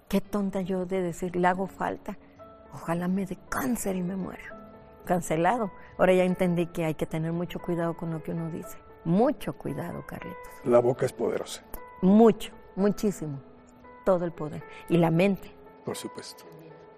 [0.08, 2.16] Qué tonta yo de decir, le hago falta.
[2.72, 4.42] Ojalá me dé cáncer y me muera.
[5.04, 5.70] Cancelado.
[5.98, 8.76] Ahora ya entendí que hay que tener mucho cuidado con lo que uno dice.
[9.04, 10.38] Mucho cuidado, Carlitos.
[10.64, 11.62] La boca es poderosa,
[12.02, 13.38] Mucho, muchísimo.
[14.04, 14.62] Todo el poder.
[14.88, 15.50] Y la mente.
[15.84, 16.44] por supuesto.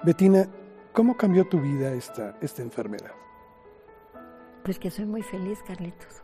[0.05, 0.47] Betina,
[0.93, 3.11] ¿cómo cambió tu vida esta, esta enfermedad?
[4.65, 6.23] Pues que soy muy feliz, Carlitos.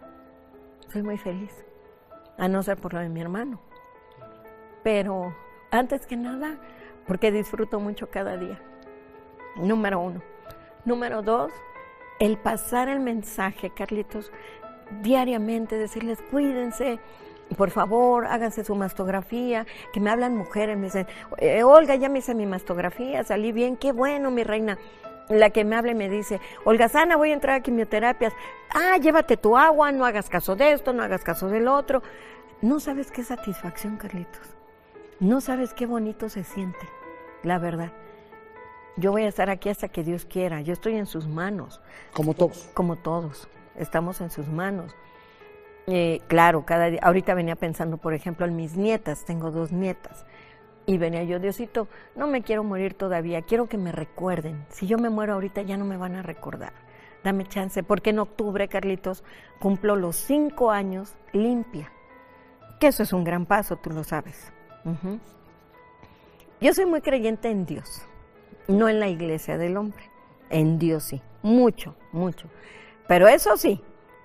[0.93, 1.65] Soy muy feliz.
[2.39, 3.61] A no ser por lo de mi hermano.
[4.83, 5.35] Pero
[5.71, 6.59] antes que nada,
[7.07, 8.61] porque disfruto mucho cada día.
[9.57, 10.23] Número uno.
[10.85, 11.53] Número dos,
[12.19, 14.33] el pasar el mensaje, Carlitos,
[15.03, 16.99] diariamente, decirles cuídense,
[17.57, 21.07] por favor, háganse su mastografía, que me hablan mujeres, me dicen,
[21.39, 24.79] "Eh, Olga, ya me hice mi mastografía, salí bien, qué bueno, mi reina.
[25.29, 28.33] La que me habla y me dice, Olga Sana, voy a entrar a quimioterapias.
[28.75, 32.03] Ah, llévate tu agua, no hagas caso de esto, no hagas caso del otro.
[32.61, 34.51] No sabes qué satisfacción, Carlitos.
[35.21, 36.87] No sabes qué bonito se siente,
[37.45, 37.93] la verdad.
[38.97, 40.61] Yo voy a estar aquí hasta que Dios quiera.
[40.61, 41.81] Yo estoy en sus manos
[42.13, 42.69] Como todos.
[42.75, 44.95] como todos, estamos en sus manos.
[45.87, 50.25] Eh, claro, cada día, ahorita venía pensando, por ejemplo, en mis nietas, tengo dos nietas,
[50.87, 54.65] y venía yo, Diosito, no me quiero morir todavía, quiero que me recuerden.
[54.71, 56.73] Si yo me muero ahorita ya no me van a recordar.
[57.23, 59.23] Dame chance, porque en octubre, Carlitos,
[59.61, 61.93] cumplo los cinco años limpia.
[62.81, 64.53] Que eso es un gran paso, tú lo sabes.
[66.61, 68.03] Yo soy muy creyente en Dios,
[68.67, 70.03] no en la iglesia del hombre.
[70.51, 72.49] En Dios sí, mucho, mucho.
[73.13, 73.79] Pero eso sí,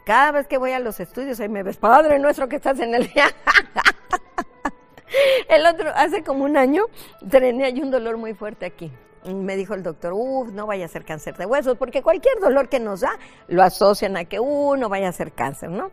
[0.06, 2.96] cada vez que voy a los estudios ahí me ves, Padre nuestro que estás en
[2.96, 3.12] el
[5.50, 6.86] El otro, hace como un año,
[7.30, 8.90] tenía yo un dolor muy fuerte aquí.
[9.26, 12.70] Me dijo el doctor, uff, no vaya a ser cáncer de huesos, porque cualquier dolor
[12.70, 13.12] que nos da
[13.50, 15.92] lo asocian a que, uh, no vaya a ser cáncer, ¿no?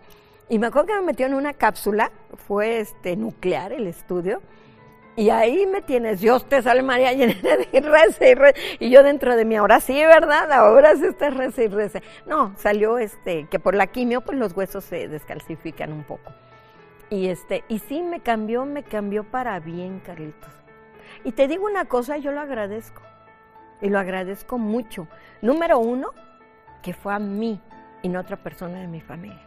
[0.48, 2.12] Y me acuerdo que me metió en una cápsula,
[2.46, 4.40] fue este nuclear el estudio,
[5.16, 8.58] y ahí me tienes, Dios te salve María llena de reza y reza.
[8.80, 10.50] Y yo dentro de mí, ahora sí, ¿verdad?
[10.50, 12.00] Ahora sí está reza y reza.
[12.26, 16.32] No, salió este, que por la quimio, pues los huesos se descalcifican un poco.
[17.10, 20.50] Y este, y sí me cambió, me cambió para bien, Carlitos.
[21.22, 23.02] Y te digo una cosa, yo lo agradezco.
[23.80, 25.06] Y lo agradezco mucho.
[25.42, 26.10] Número uno,
[26.82, 27.60] que fue a mí
[28.02, 29.43] y no a otra persona de mi familia.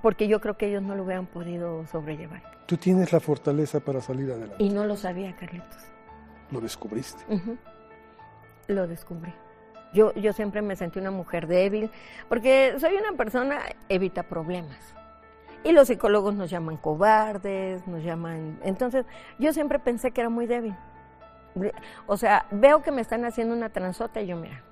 [0.00, 2.42] Porque yo creo que ellos no lo hubieran podido sobrellevar.
[2.66, 4.56] Tú tienes la fortaleza para salir adelante.
[4.58, 5.82] Y no lo sabía, Carlitos.
[6.50, 7.24] Lo descubriste.
[8.68, 9.32] Lo descubrí.
[9.92, 11.90] Yo, yo siempre me sentí una mujer débil,
[12.28, 14.94] porque soy una persona evita problemas.
[15.64, 18.58] Y los psicólogos nos llaman cobardes, nos llaman...
[18.64, 19.04] Entonces,
[19.38, 20.74] yo siempre pensé que era muy débil.
[22.06, 24.62] O sea, veo que me están haciendo una transota y yo, mira,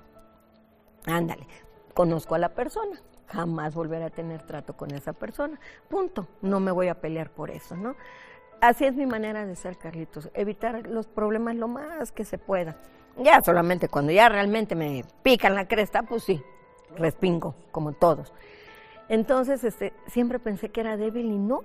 [1.05, 1.47] ándale,
[1.93, 2.99] conozco a la persona,
[3.31, 5.59] jamás volver a tener trato con esa persona.
[5.89, 6.27] Punto.
[6.41, 7.95] No me voy a pelear por eso, ¿no?
[8.59, 10.29] Así es mi manera de ser, Carlitos.
[10.33, 12.77] Evitar los problemas lo más que se pueda.
[13.17, 16.43] Ya solamente cuando ya realmente me pican la cresta, pues sí,
[16.95, 18.33] respingo, como todos.
[19.09, 21.63] Entonces, este, siempre pensé que era débil y no.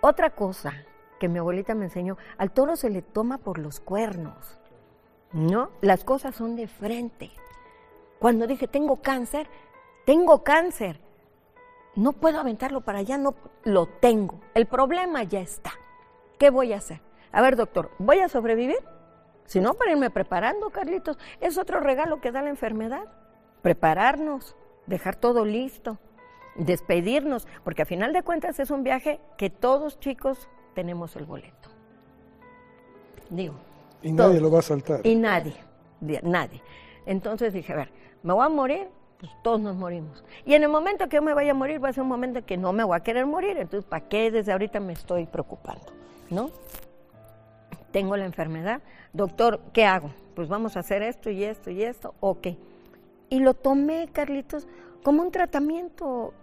[0.00, 0.84] Otra cosa
[1.18, 4.58] que mi abuelita me enseñó, al toro se le toma por los cuernos,
[5.32, 5.70] ¿no?
[5.80, 7.30] Las cosas son de frente.
[8.18, 9.48] Cuando dije, tengo cáncer,
[10.06, 10.98] tengo cáncer.
[11.94, 14.40] No puedo aventarlo para allá, no lo tengo.
[14.54, 15.72] El problema ya está.
[16.38, 17.00] ¿Qué voy a hacer?
[17.32, 18.78] A ver, doctor, ¿voy a sobrevivir?
[19.44, 21.18] Si no, para irme preparando, Carlitos.
[21.40, 23.04] Es otro regalo que da la enfermedad.
[23.62, 25.98] Prepararnos, dejar todo listo,
[26.56, 31.70] despedirnos, porque a final de cuentas es un viaje que todos chicos tenemos el boleto.
[33.30, 33.54] Digo.
[34.02, 35.00] Y nadie lo va a saltar.
[35.04, 35.56] Y nadie,
[36.22, 36.62] nadie.
[37.06, 37.92] Entonces dije, a ver,
[38.22, 38.88] me voy a morir,
[39.18, 40.24] pues todos nos morimos.
[40.44, 42.44] Y en el momento que yo me vaya a morir, va a ser un momento
[42.44, 45.86] que no me voy a querer morir, entonces ¿para qué desde ahorita me estoy preocupando?
[46.30, 46.50] ¿No?
[47.92, 50.10] Tengo la enfermedad, doctor, ¿qué hago?
[50.34, 52.48] Pues vamos a hacer esto y esto y esto, ok.
[53.30, 54.68] Y lo tomé, Carlitos,
[55.02, 56.34] como un tratamiento.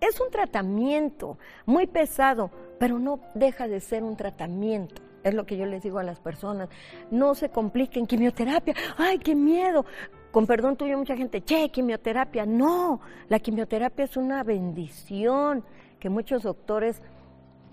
[0.00, 5.02] Es un tratamiento muy pesado, pero no deja de ser un tratamiento.
[5.22, 6.68] Es lo que yo les digo a las personas.
[7.10, 9.84] No se compliquen, quimioterapia, ay, qué miedo
[10.32, 12.44] con perdón tuyo mucha gente, che, quimioterapia.
[12.46, 15.64] No, la quimioterapia es una bendición
[16.00, 17.00] que muchos doctores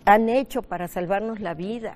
[0.05, 1.95] han hecho para salvarnos la vida.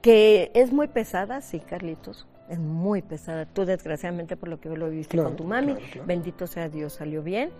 [0.00, 3.44] Que es muy pesada, sí, Carlitos, es muy pesada.
[3.44, 5.76] Tú, desgraciadamente, por lo que lo viste con tu mami,
[6.06, 7.50] bendito sea Dios, salió bien,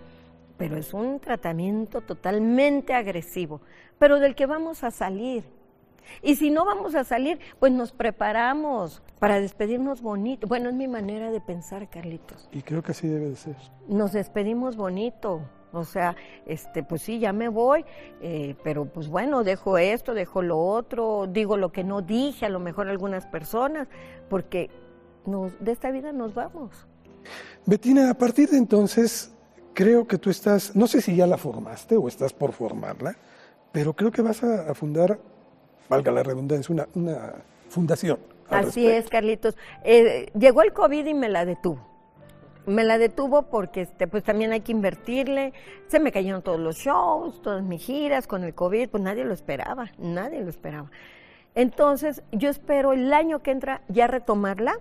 [0.57, 3.61] pero es un tratamiento totalmente agresivo,
[3.99, 5.43] pero del que vamos a salir
[6.21, 10.47] y si no vamos a salir, pues nos preparamos para despedirnos bonito.
[10.47, 12.49] Bueno, es mi manera de pensar, Carlitos.
[12.51, 13.55] Y creo que así debe de ser.
[13.87, 15.41] Nos despedimos bonito.
[15.73, 16.15] O sea,
[16.47, 17.85] este, pues sí, ya me voy,
[18.19, 22.49] eh, pero pues bueno, dejo esto, dejo lo otro, digo lo que no dije a
[22.49, 23.87] lo mejor a algunas personas,
[24.27, 24.71] porque
[25.27, 26.87] nos, de esta vida nos vamos.
[27.67, 29.31] Betina, a partir de entonces,
[29.75, 33.15] creo que tú estás, no sé si ya la formaste o estás por formarla,
[33.71, 35.19] pero creo que vas a fundar
[35.87, 37.33] valga la redundancia, una, una
[37.69, 38.17] fundación.
[38.51, 39.55] Así es, Carlitos.
[39.83, 41.87] Eh, llegó el COVID y me la detuvo.
[42.65, 45.53] Me la detuvo porque este, pues también hay que invertirle.
[45.87, 49.33] Se me cayeron todos los shows, todas mis giras con el COVID, pues nadie lo
[49.33, 50.91] esperaba, nadie lo esperaba.
[51.55, 54.75] Entonces, yo espero el año que entra ya retomarla.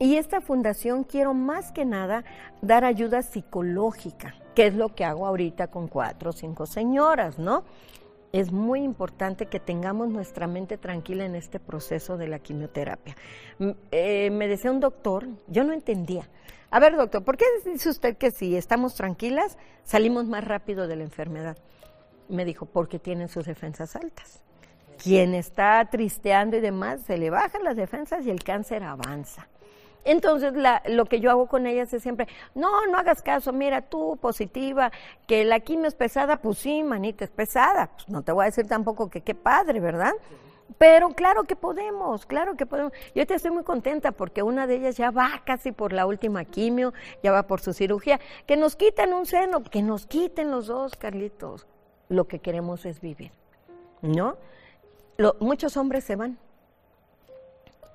[0.00, 2.24] Y esta fundación quiero más que nada
[2.62, 7.64] dar ayuda psicológica, que es lo que hago ahorita con cuatro o cinco señoras, ¿no?
[8.32, 13.16] Es muy importante que tengamos nuestra mente tranquila en este proceso de la quimioterapia.
[13.90, 16.28] Eh, me decía un doctor, yo no entendía.
[16.70, 20.96] A ver, doctor, ¿por qué dice usted que si estamos tranquilas salimos más rápido de
[20.96, 21.56] la enfermedad?
[22.28, 24.42] Me dijo, porque tienen sus defensas altas.
[25.02, 29.48] Quien está tristeando y demás, se le bajan las defensas y el cáncer avanza.
[30.08, 30.54] Entonces,
[30.86, 34.90] lo que yo hago con ellas es siempre, no, no hagas caso, mira tú, positiva,
[35.26, 37.90] que la quimio es pesada, pues sí, manita, es pesada.
[37.94, 40.14] Pues no te voy a decir tampoco que qué padre, ¿verdad?
[40.78, 42.94] Pero claro que podemos, claro que podemos.
[43.14, 46.46] Yo te estoy muy contenta porque una de ellas ya va casi por la última
[46.46, 48.18] quimio, ya va por su cirugía.
[48.46, 51.66] Que nos quiten un seno, que nos quiten los dos, Carlitos.
[52.08, 53.32] Lo que queremos es vivir,
[54.00, 54.38] ¿no?
[55.40, 56.38] muchos hombres se van,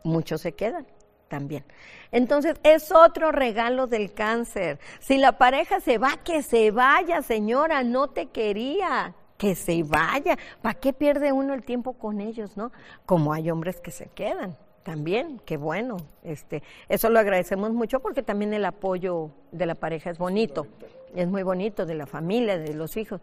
[0.03, 0.85] muchos se quedan
[1.33, 1.63] también.
[2.11, 4.77] Entonces, es otro regalo del cáncer.
[4.99, 9.15] Si la pareja se va, que se vaya, señora, no te quería.
[9.35, 10.37] Que se vaya.
[10.61, 12.71] ¿Para qué pierde uno el tiempo con ellos, no?
[13.07, 15.97] Como hay hombres que se quedan también, qué bueno.
[16.23, 20.67] Este, eso lo agradecemos mucho porque también el apoyo de la pareja es bonito,
[21.15, 23.21] es muy bonito, de la familia, de los hijos.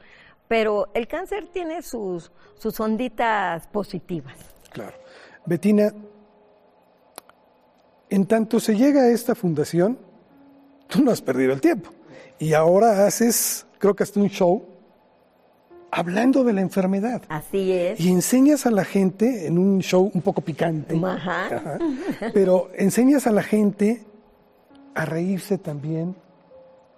[0.48, 4.34] Pero el cáncer tiene sus, sus onditas positivas.
[4.72, 4.96] Claro.
[5.46, 5.92] Betina,
[8.10, 9.98] en tanto se llega a esta fundación,
[10.88, 11.90] tú no has perdido el tiempo.
[12.38, 14.64] Y ahora haces, creo que hasta un show,
[15.90, 17.22] hablando de la enfermedad.
[17.28, 18.00] Así es.
[18.00, 20.98] Y enseñas a la gente en un show un poco picante.
[21.04, 21.78] Ajá.
[22.34, 24.04] pero enseñas a la gente
[24.94, 26.16] a reírse también.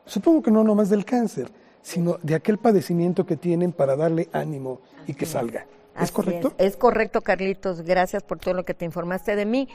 [0.06, 1.50] Supongo que no nomás del cáncer,
[1.82, 5.66] sino de aquel padecimiento que tienen para darle ánimo y que salga.
[6.00, 6.54] ¿Es correcto?
[6.58, 6.68] Es.
[6.68, 7.82] es correcto, Carlitos.
[7.82, 9.68] Gracias por todo lo que te informaste de mí.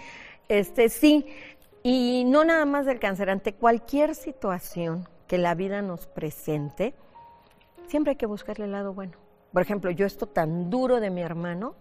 [0.50, 1.26] Este sí,
[1.84, 6.94] y no nada más del cáncer, ante cualquier situación que la vida nos presente,
[7.88, 9.14] siempre hay que buscarle el lado bueno.
[9.52, 11.76] Por ejemplo, yo esto tan duro de mi hermano,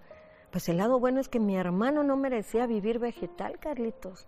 [0.50, 4.26] pues el lado bueno es que mi hermano no merecía vivir vegetal, Carlitos.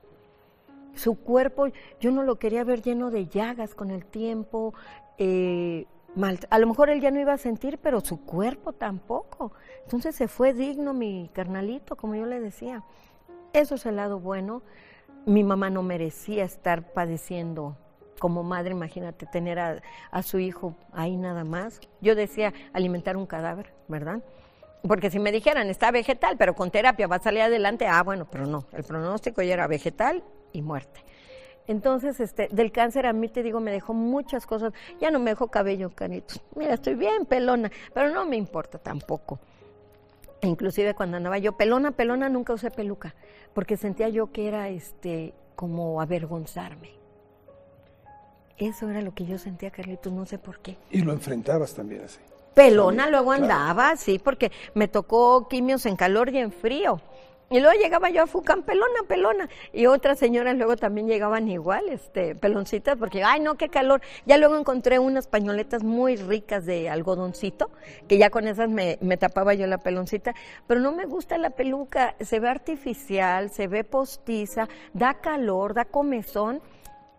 [0.94, 1.66] Su cuerpo,
[2.00, 4.74] yo no lo quería ver lleno de llagas con el tiempo,
[5.16, 5.86] eh,
[6.50, 9.52] a lo mejor él ya no iba a sentir, pero su cuerpo tampoco.
[9.84, 12.82] Entonces se fue digno mi carnalito, como yo le decía.
[13.52, 14.62] Eso es el lado bueno.
[15.26, 17.76] Mi mamá no merecía estar padeciendo
[18.18, 19.80] como madre, imagínate, tener a,
[20.10, 21.80] a su hijo ahí nada más.
[22.00, 24.22] Yo decía alimentar un cadáver, ¿verdad?
[24.86, 28.26] Porque si me dijeran, está vegetal, pero con terapia va a salir adelante, ah, bueno,
[28.30, 30.22] pero no, el pronóstico ya era vegetal
[30.52, 31.04] y muerte.
[31.66, 34.72] Entonces, este, del cáncer a mí te digo, me dejó muchas cosas.
[35.00, 36.40] Ya no me dejó cabello, canitos.
[36.56, 39.38] Mira, estoy bien pelona, pero no me importa tampoco.
[40.40, 43.14] inclusive cuando andaba yo pelona, pelona, nunca usé peluca,
[43.54, 46.90] porque sentía yo que era este como avergonzarme.
[48.56, 50.76] Eso era lo que yo sentía, Carlitos, no sé por qué.
[50.90, 52.18] Y lo enfrentabas también así.
[52.54, 57.00] Pelona luego andaba, sí, porque me tocó quimios en calor y en frío.
[57.50, 59.48] Y luego llegaba yo a Fucán, pelona, pelona.
[59.72, 64.02] Y otras señoras luego también llegaban igual, este, peloncitas, porque, ay, no, qué calor.
[64.26, 67.70] Ya luego encontré unas pañoletas muy ricas de algodoncito,
[68.06, 70.34] que ya con esas me, me tapaba yo la peloncita.
[70.66, 75.86] Pero no me gusta la peluca, se ve artificial, se ve postiza, da calor, da
[75.86, 76.60] comezón.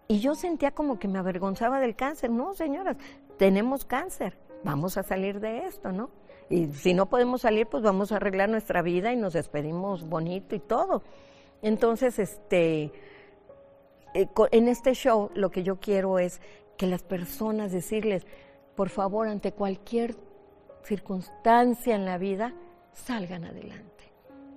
[0.07, 2.30] Y yo sentía como que me avergonzaba del cáncer.
[2.30, 2.97] No, señoras,
[3.38, 6.18] tenemos cáncer, vamos a salir de esto, ¿no?
[6.50, 10.56] Y si no podemos salir, pues vamos a arreglar nuestra vida y nos despedimos bonito
[10.56, 11.04] y todo.
[11.62, 12.91] Entonces, este,
[14.14, 16.41] eh, en este show lo que yo quiero es
[16.78, 18.26] que las personas decirles,
[18.76, 20.16] por favor, ante cualquier
[20.84, 22.54] circunstancia en la vida,
[22.93, 23.86] salgan adelante.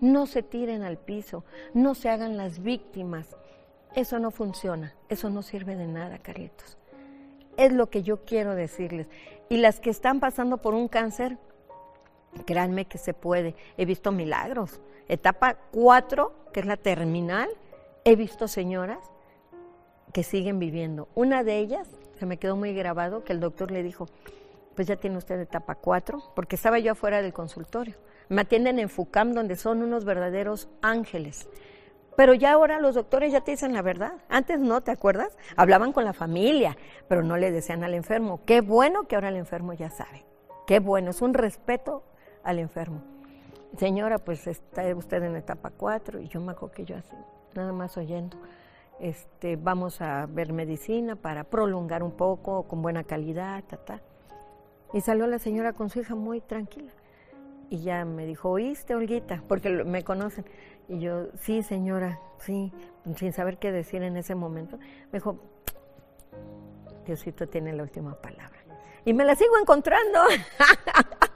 [0.01, 3.37] No se tiren al piso, no se hagan las víctimas.
[3.95, 6.79] Eso no funciona, eso no sirve de nada, Carlitos.
[7.57, 9.09] Es lo que yo quiero decirles.
[9.51, 11.37] Y las que están pasando por un cáncer,
[12.47, 13.55] Créanme que se puede.
[13.77, 14.81] He visto milagros.
[15.09, 17.49] Etapa 4, que es la terminal,
[18.05, 18.99] he visto señoras
[20.13, 21.09] que siguen viviendo.
[21.15, 24.09] Una de ellas, se me quedó muy grabado, que el doctor le dijo,
[24.75, 27.97] pues ya tiene usted etapa 4, porque estaba yo afuera del consultorio.
[28.29, 31.49] Me atienden en FUCAM, donde son unos verdaderos ángeles.
[32.17, 34.13] Pero ya ahora los doctores ya te dicen la verdad.
[34.29, 35.37] Antes no, ¿te acuerdas?
[35.57, 36.77] Hablaban con la familia,
[37.09, 38.41] pero no le decían al enfermo.
[38.45, 40.25] Qué bueno que ahora el enfermo ya sabe.
[40.67, 42.05] Qué bueno, es un respeto
[42.45, 43.03] al enfermo.
[43.79, 47.17] Señora, pues está usted en etapa 4 y yo me acuerdo que yo así,
[47.55, 48.37] nada más oyendo.
[49.01, 54.01] Este, vamos a ver medicina para prolongar un poco, con buena calidad, ta, ta.
[54.93, 56.93] Y salió la señora con su hija muy tranquila.
[57.71, 59.43] Y ya me dijo, ¿oíste, Olguita?
[59.49, 60.45] Porque me conocen.
[60.89, 62.71] Y yo, sí, señora, sí,
[63.17, 64.77] sin saber qué decir en ese momento.
[65.11, 65.39] Me dijo,
[67.07, 68.59] Diosito tiene la última palabra.
[69.05, 70.21] Y me la sigo encontrando.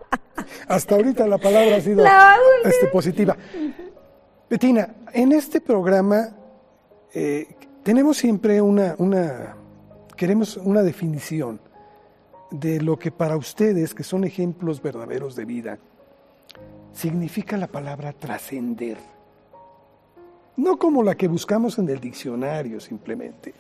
[0.69, 2.05] Hasta ahorita la palabra ha sido
[2.65, 3.37] este, positiva.
[4.51, 6.31] Betina, en este programa
[7.15, 7.47] eh,
[7.83, 9.57] tenemos siempre una, una,
[10.17, 11.61] queremos una definición
[12.51, 15.79] de lo que para ustedes, que son ejemplos verdaderos de vida,
[16.93, 18.99] significa la palabra trascender.
[20.57, 23.55] No como la que buscamos en el diccionario simplemente,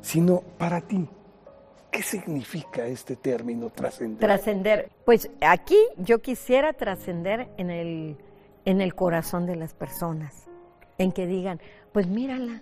[0.00, 1.08] sino para ti.
[1.96, 4.20] ¿Qué significa este término trascender?
[4.20, 4.90] Trascender.
[5.06, 8.18] Pues aquí yo quisiera trascender en el,
[8.66, 10.44] en el corazón de las personas,
[10.98, 11.58] en que digan,
[11.92, 12.60] pues mírala,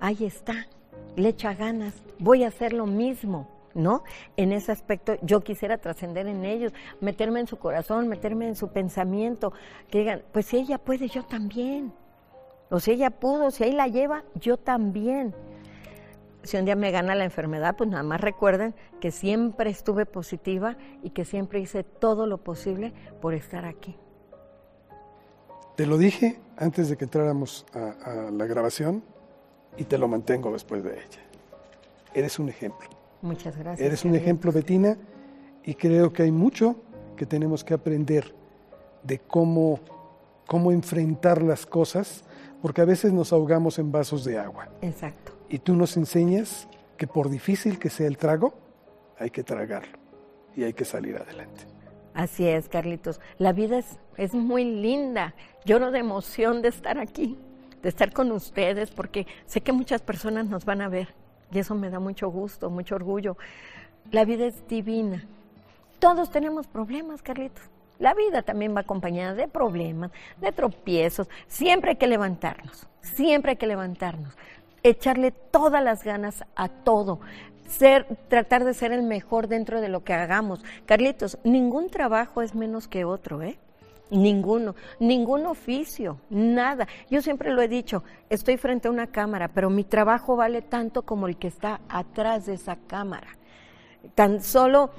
[0.00, 0.66] ahí está,
[1.14, 3.48] le echa ganas, voy a hacer lo mismo.
[3.74, 4.02] ¿no?
[4.36, 8.68] En ese aspecto yo quisiera trascender en ellos, meterme en su corazón, meterme en su
[8.68, 9.52] pensamiento,
[9.90, 11.92] que digan, pues si ella puede, yo también.
[12.68, 15.34] O si ella pudo, si ahí la lleva, yo también
[16.42, 20.76] si un día me gana la enfermedad, pues nada más recuerden que siempre estuve positiva
[21.02, 23.96] y que siempre hice todo lo posible por estar aquí.
[25.76, 29.02] Te lo dije antes de que entráramos a, la grabación
[29.76, 31.20] y te lo mantengo después de ella.
[32.14, 32.88] Eres un ejemplo.
[33.22, 33.86] Muchas gracias.
[33.86, 34.96] Eres un ejemplo, Betina,
[35.64, 36.76] y creo que hay mucho
[37.16, 38.34] que tenemos que aprender
[39.02, 39.80] de cómo,
[40.46, 42.24] cómo enfrentar las cosas,
[42.60, 44.68] porque a veces nos ahogamos en vasos de agua.
[44.82, 48.54] Exacto y tú nos enseñas que por difícil que sea el trago,
[49.18, 49.98] hay que tragarlo
[50.56, 51.66] y hay que salir adelante.
[52.14, 53.20] Así es, Carlitos.
[53.38, 55.34] La vida es, es muy linda.
[55.66, 57.38] Lloro de emoción de estar aquí,
[57.82, 61.14] de estar con ustedes, porque sé que muchas personas nos van a ver
[61.52, 63.36] y eso me da mucho gusto, mucho orgullo.
[64.10, 65.26] La vida es divina.
[65.98, 67.64] Todos tenemos problemas, Carlitos.
[67.98, 71.28] La vida también va acompañada de problemas, de tropiezos.
[71.46, 74.34] Siempre hay que levantarnos, siempre hay que levantarnos
[74.82, 77.20] echarle todas las ganas a todo,
[77.68, 80.64] ser, tratar de ser el mejor dentro de lo que hagamos.
[80.86, 83.58] Carlitos, ningún trabajo es menos que otro, ¿eh?
[84.10, 86.86] Ninguno, ningún oficio, nada.
[87.10, 91.02] Yo siempre lo he dicho, estoy frente a una cámara, pero mi trabajo vale tanto
[91.02, 93.38] como el que está atrás de esa cámara.
[94.14, 94.90] Tan solo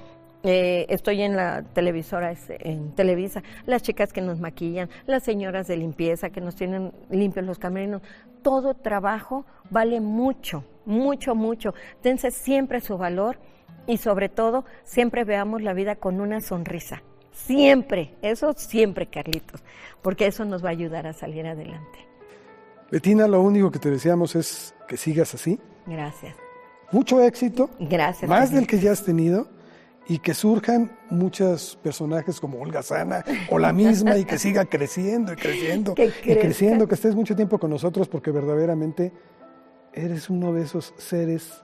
[0.44, 5.78] eh, estoy en la televisora, en Televisa, las chicas que nos maquillan, las señoras de
[5.78, 8.02] limpieza que nos tienen limpios los camerinos,
[8.42, 11.74] todo trabajo vale mucho, mucho, mucho.
[12.04, 13.40] Dense siempre su valor
[13.88, 17.02] y sobre todo siempre veamos la vida con una sonrisa.
[17.32, 19.64] Siempre, eso siempre, Carlitos,
[20.02, 22.00] porque eso nos va a ayudar a salir adelante.
[22.92, 25.58] Betina, lo único que te deseamos es que sigas así.
[25.88, 26.36] Gracias.
[26.92, 27.70] Mucho éxito.
[27.80, 28.30] Gracias.
[28.30, 29.48] Más del que ya has tenido
[30.08, 35.34] y que surjan muchos personajes como Olga Sana o la misma y que siga creciendo
[35.34, 39.12] y creciendo Que y creciendo, que estés mucho tiempo con nosotros porque verdaderamente
[39.94, 41.64] eres uno de esos seres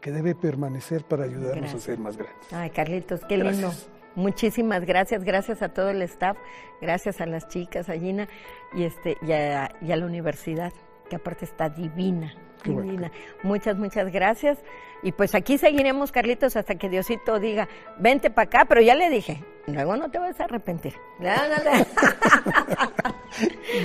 [0.00, 1.82] que debe permanecer para ayudarnos Gracias.
[1.82, 2.52] a ser más grandes.
[2.52, 3.60] Ay, Carlitos, qué Gracias.
[3.60, 4.00] lindo.
[4.16, 6.36] Muchísimas gracias, gracias a todo el staff,
[6.80, 8.28] gracias a las chicas, a Gina
[8.74, 10.72] y, este, y, a, y a la universidad,
[11.10, 12.32] que aparte está divina,
[12.62, 13.10] Qué divina.
[13.42, 14.58] Muchas, muchas gracias.
[15.02, 19.10] Y pues aquí seguiremos, Carlitos, hasta que Diosito diga, vente para acá, pero ya le
[19.10, 20.94] dije, luego no te vas a arrepentir.
[21.18, 21.70] No, no, no.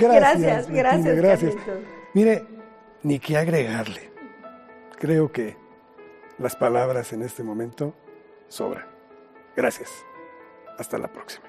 [0.00, 1.54] Gracias, gracias, gracias.
[1.54, 1.78] Carlitos.
[2.12, 2.44] Mire,
[3.02, 4.10] ni que agregarle.
[4.98, 5.56] Creo que
[6.38, 7.94] las palabras en este momento
[8.48, 8.86] sobran.
[9.56, 10.04] Gracias.
[10.78, 11.45] Hasta la próxima.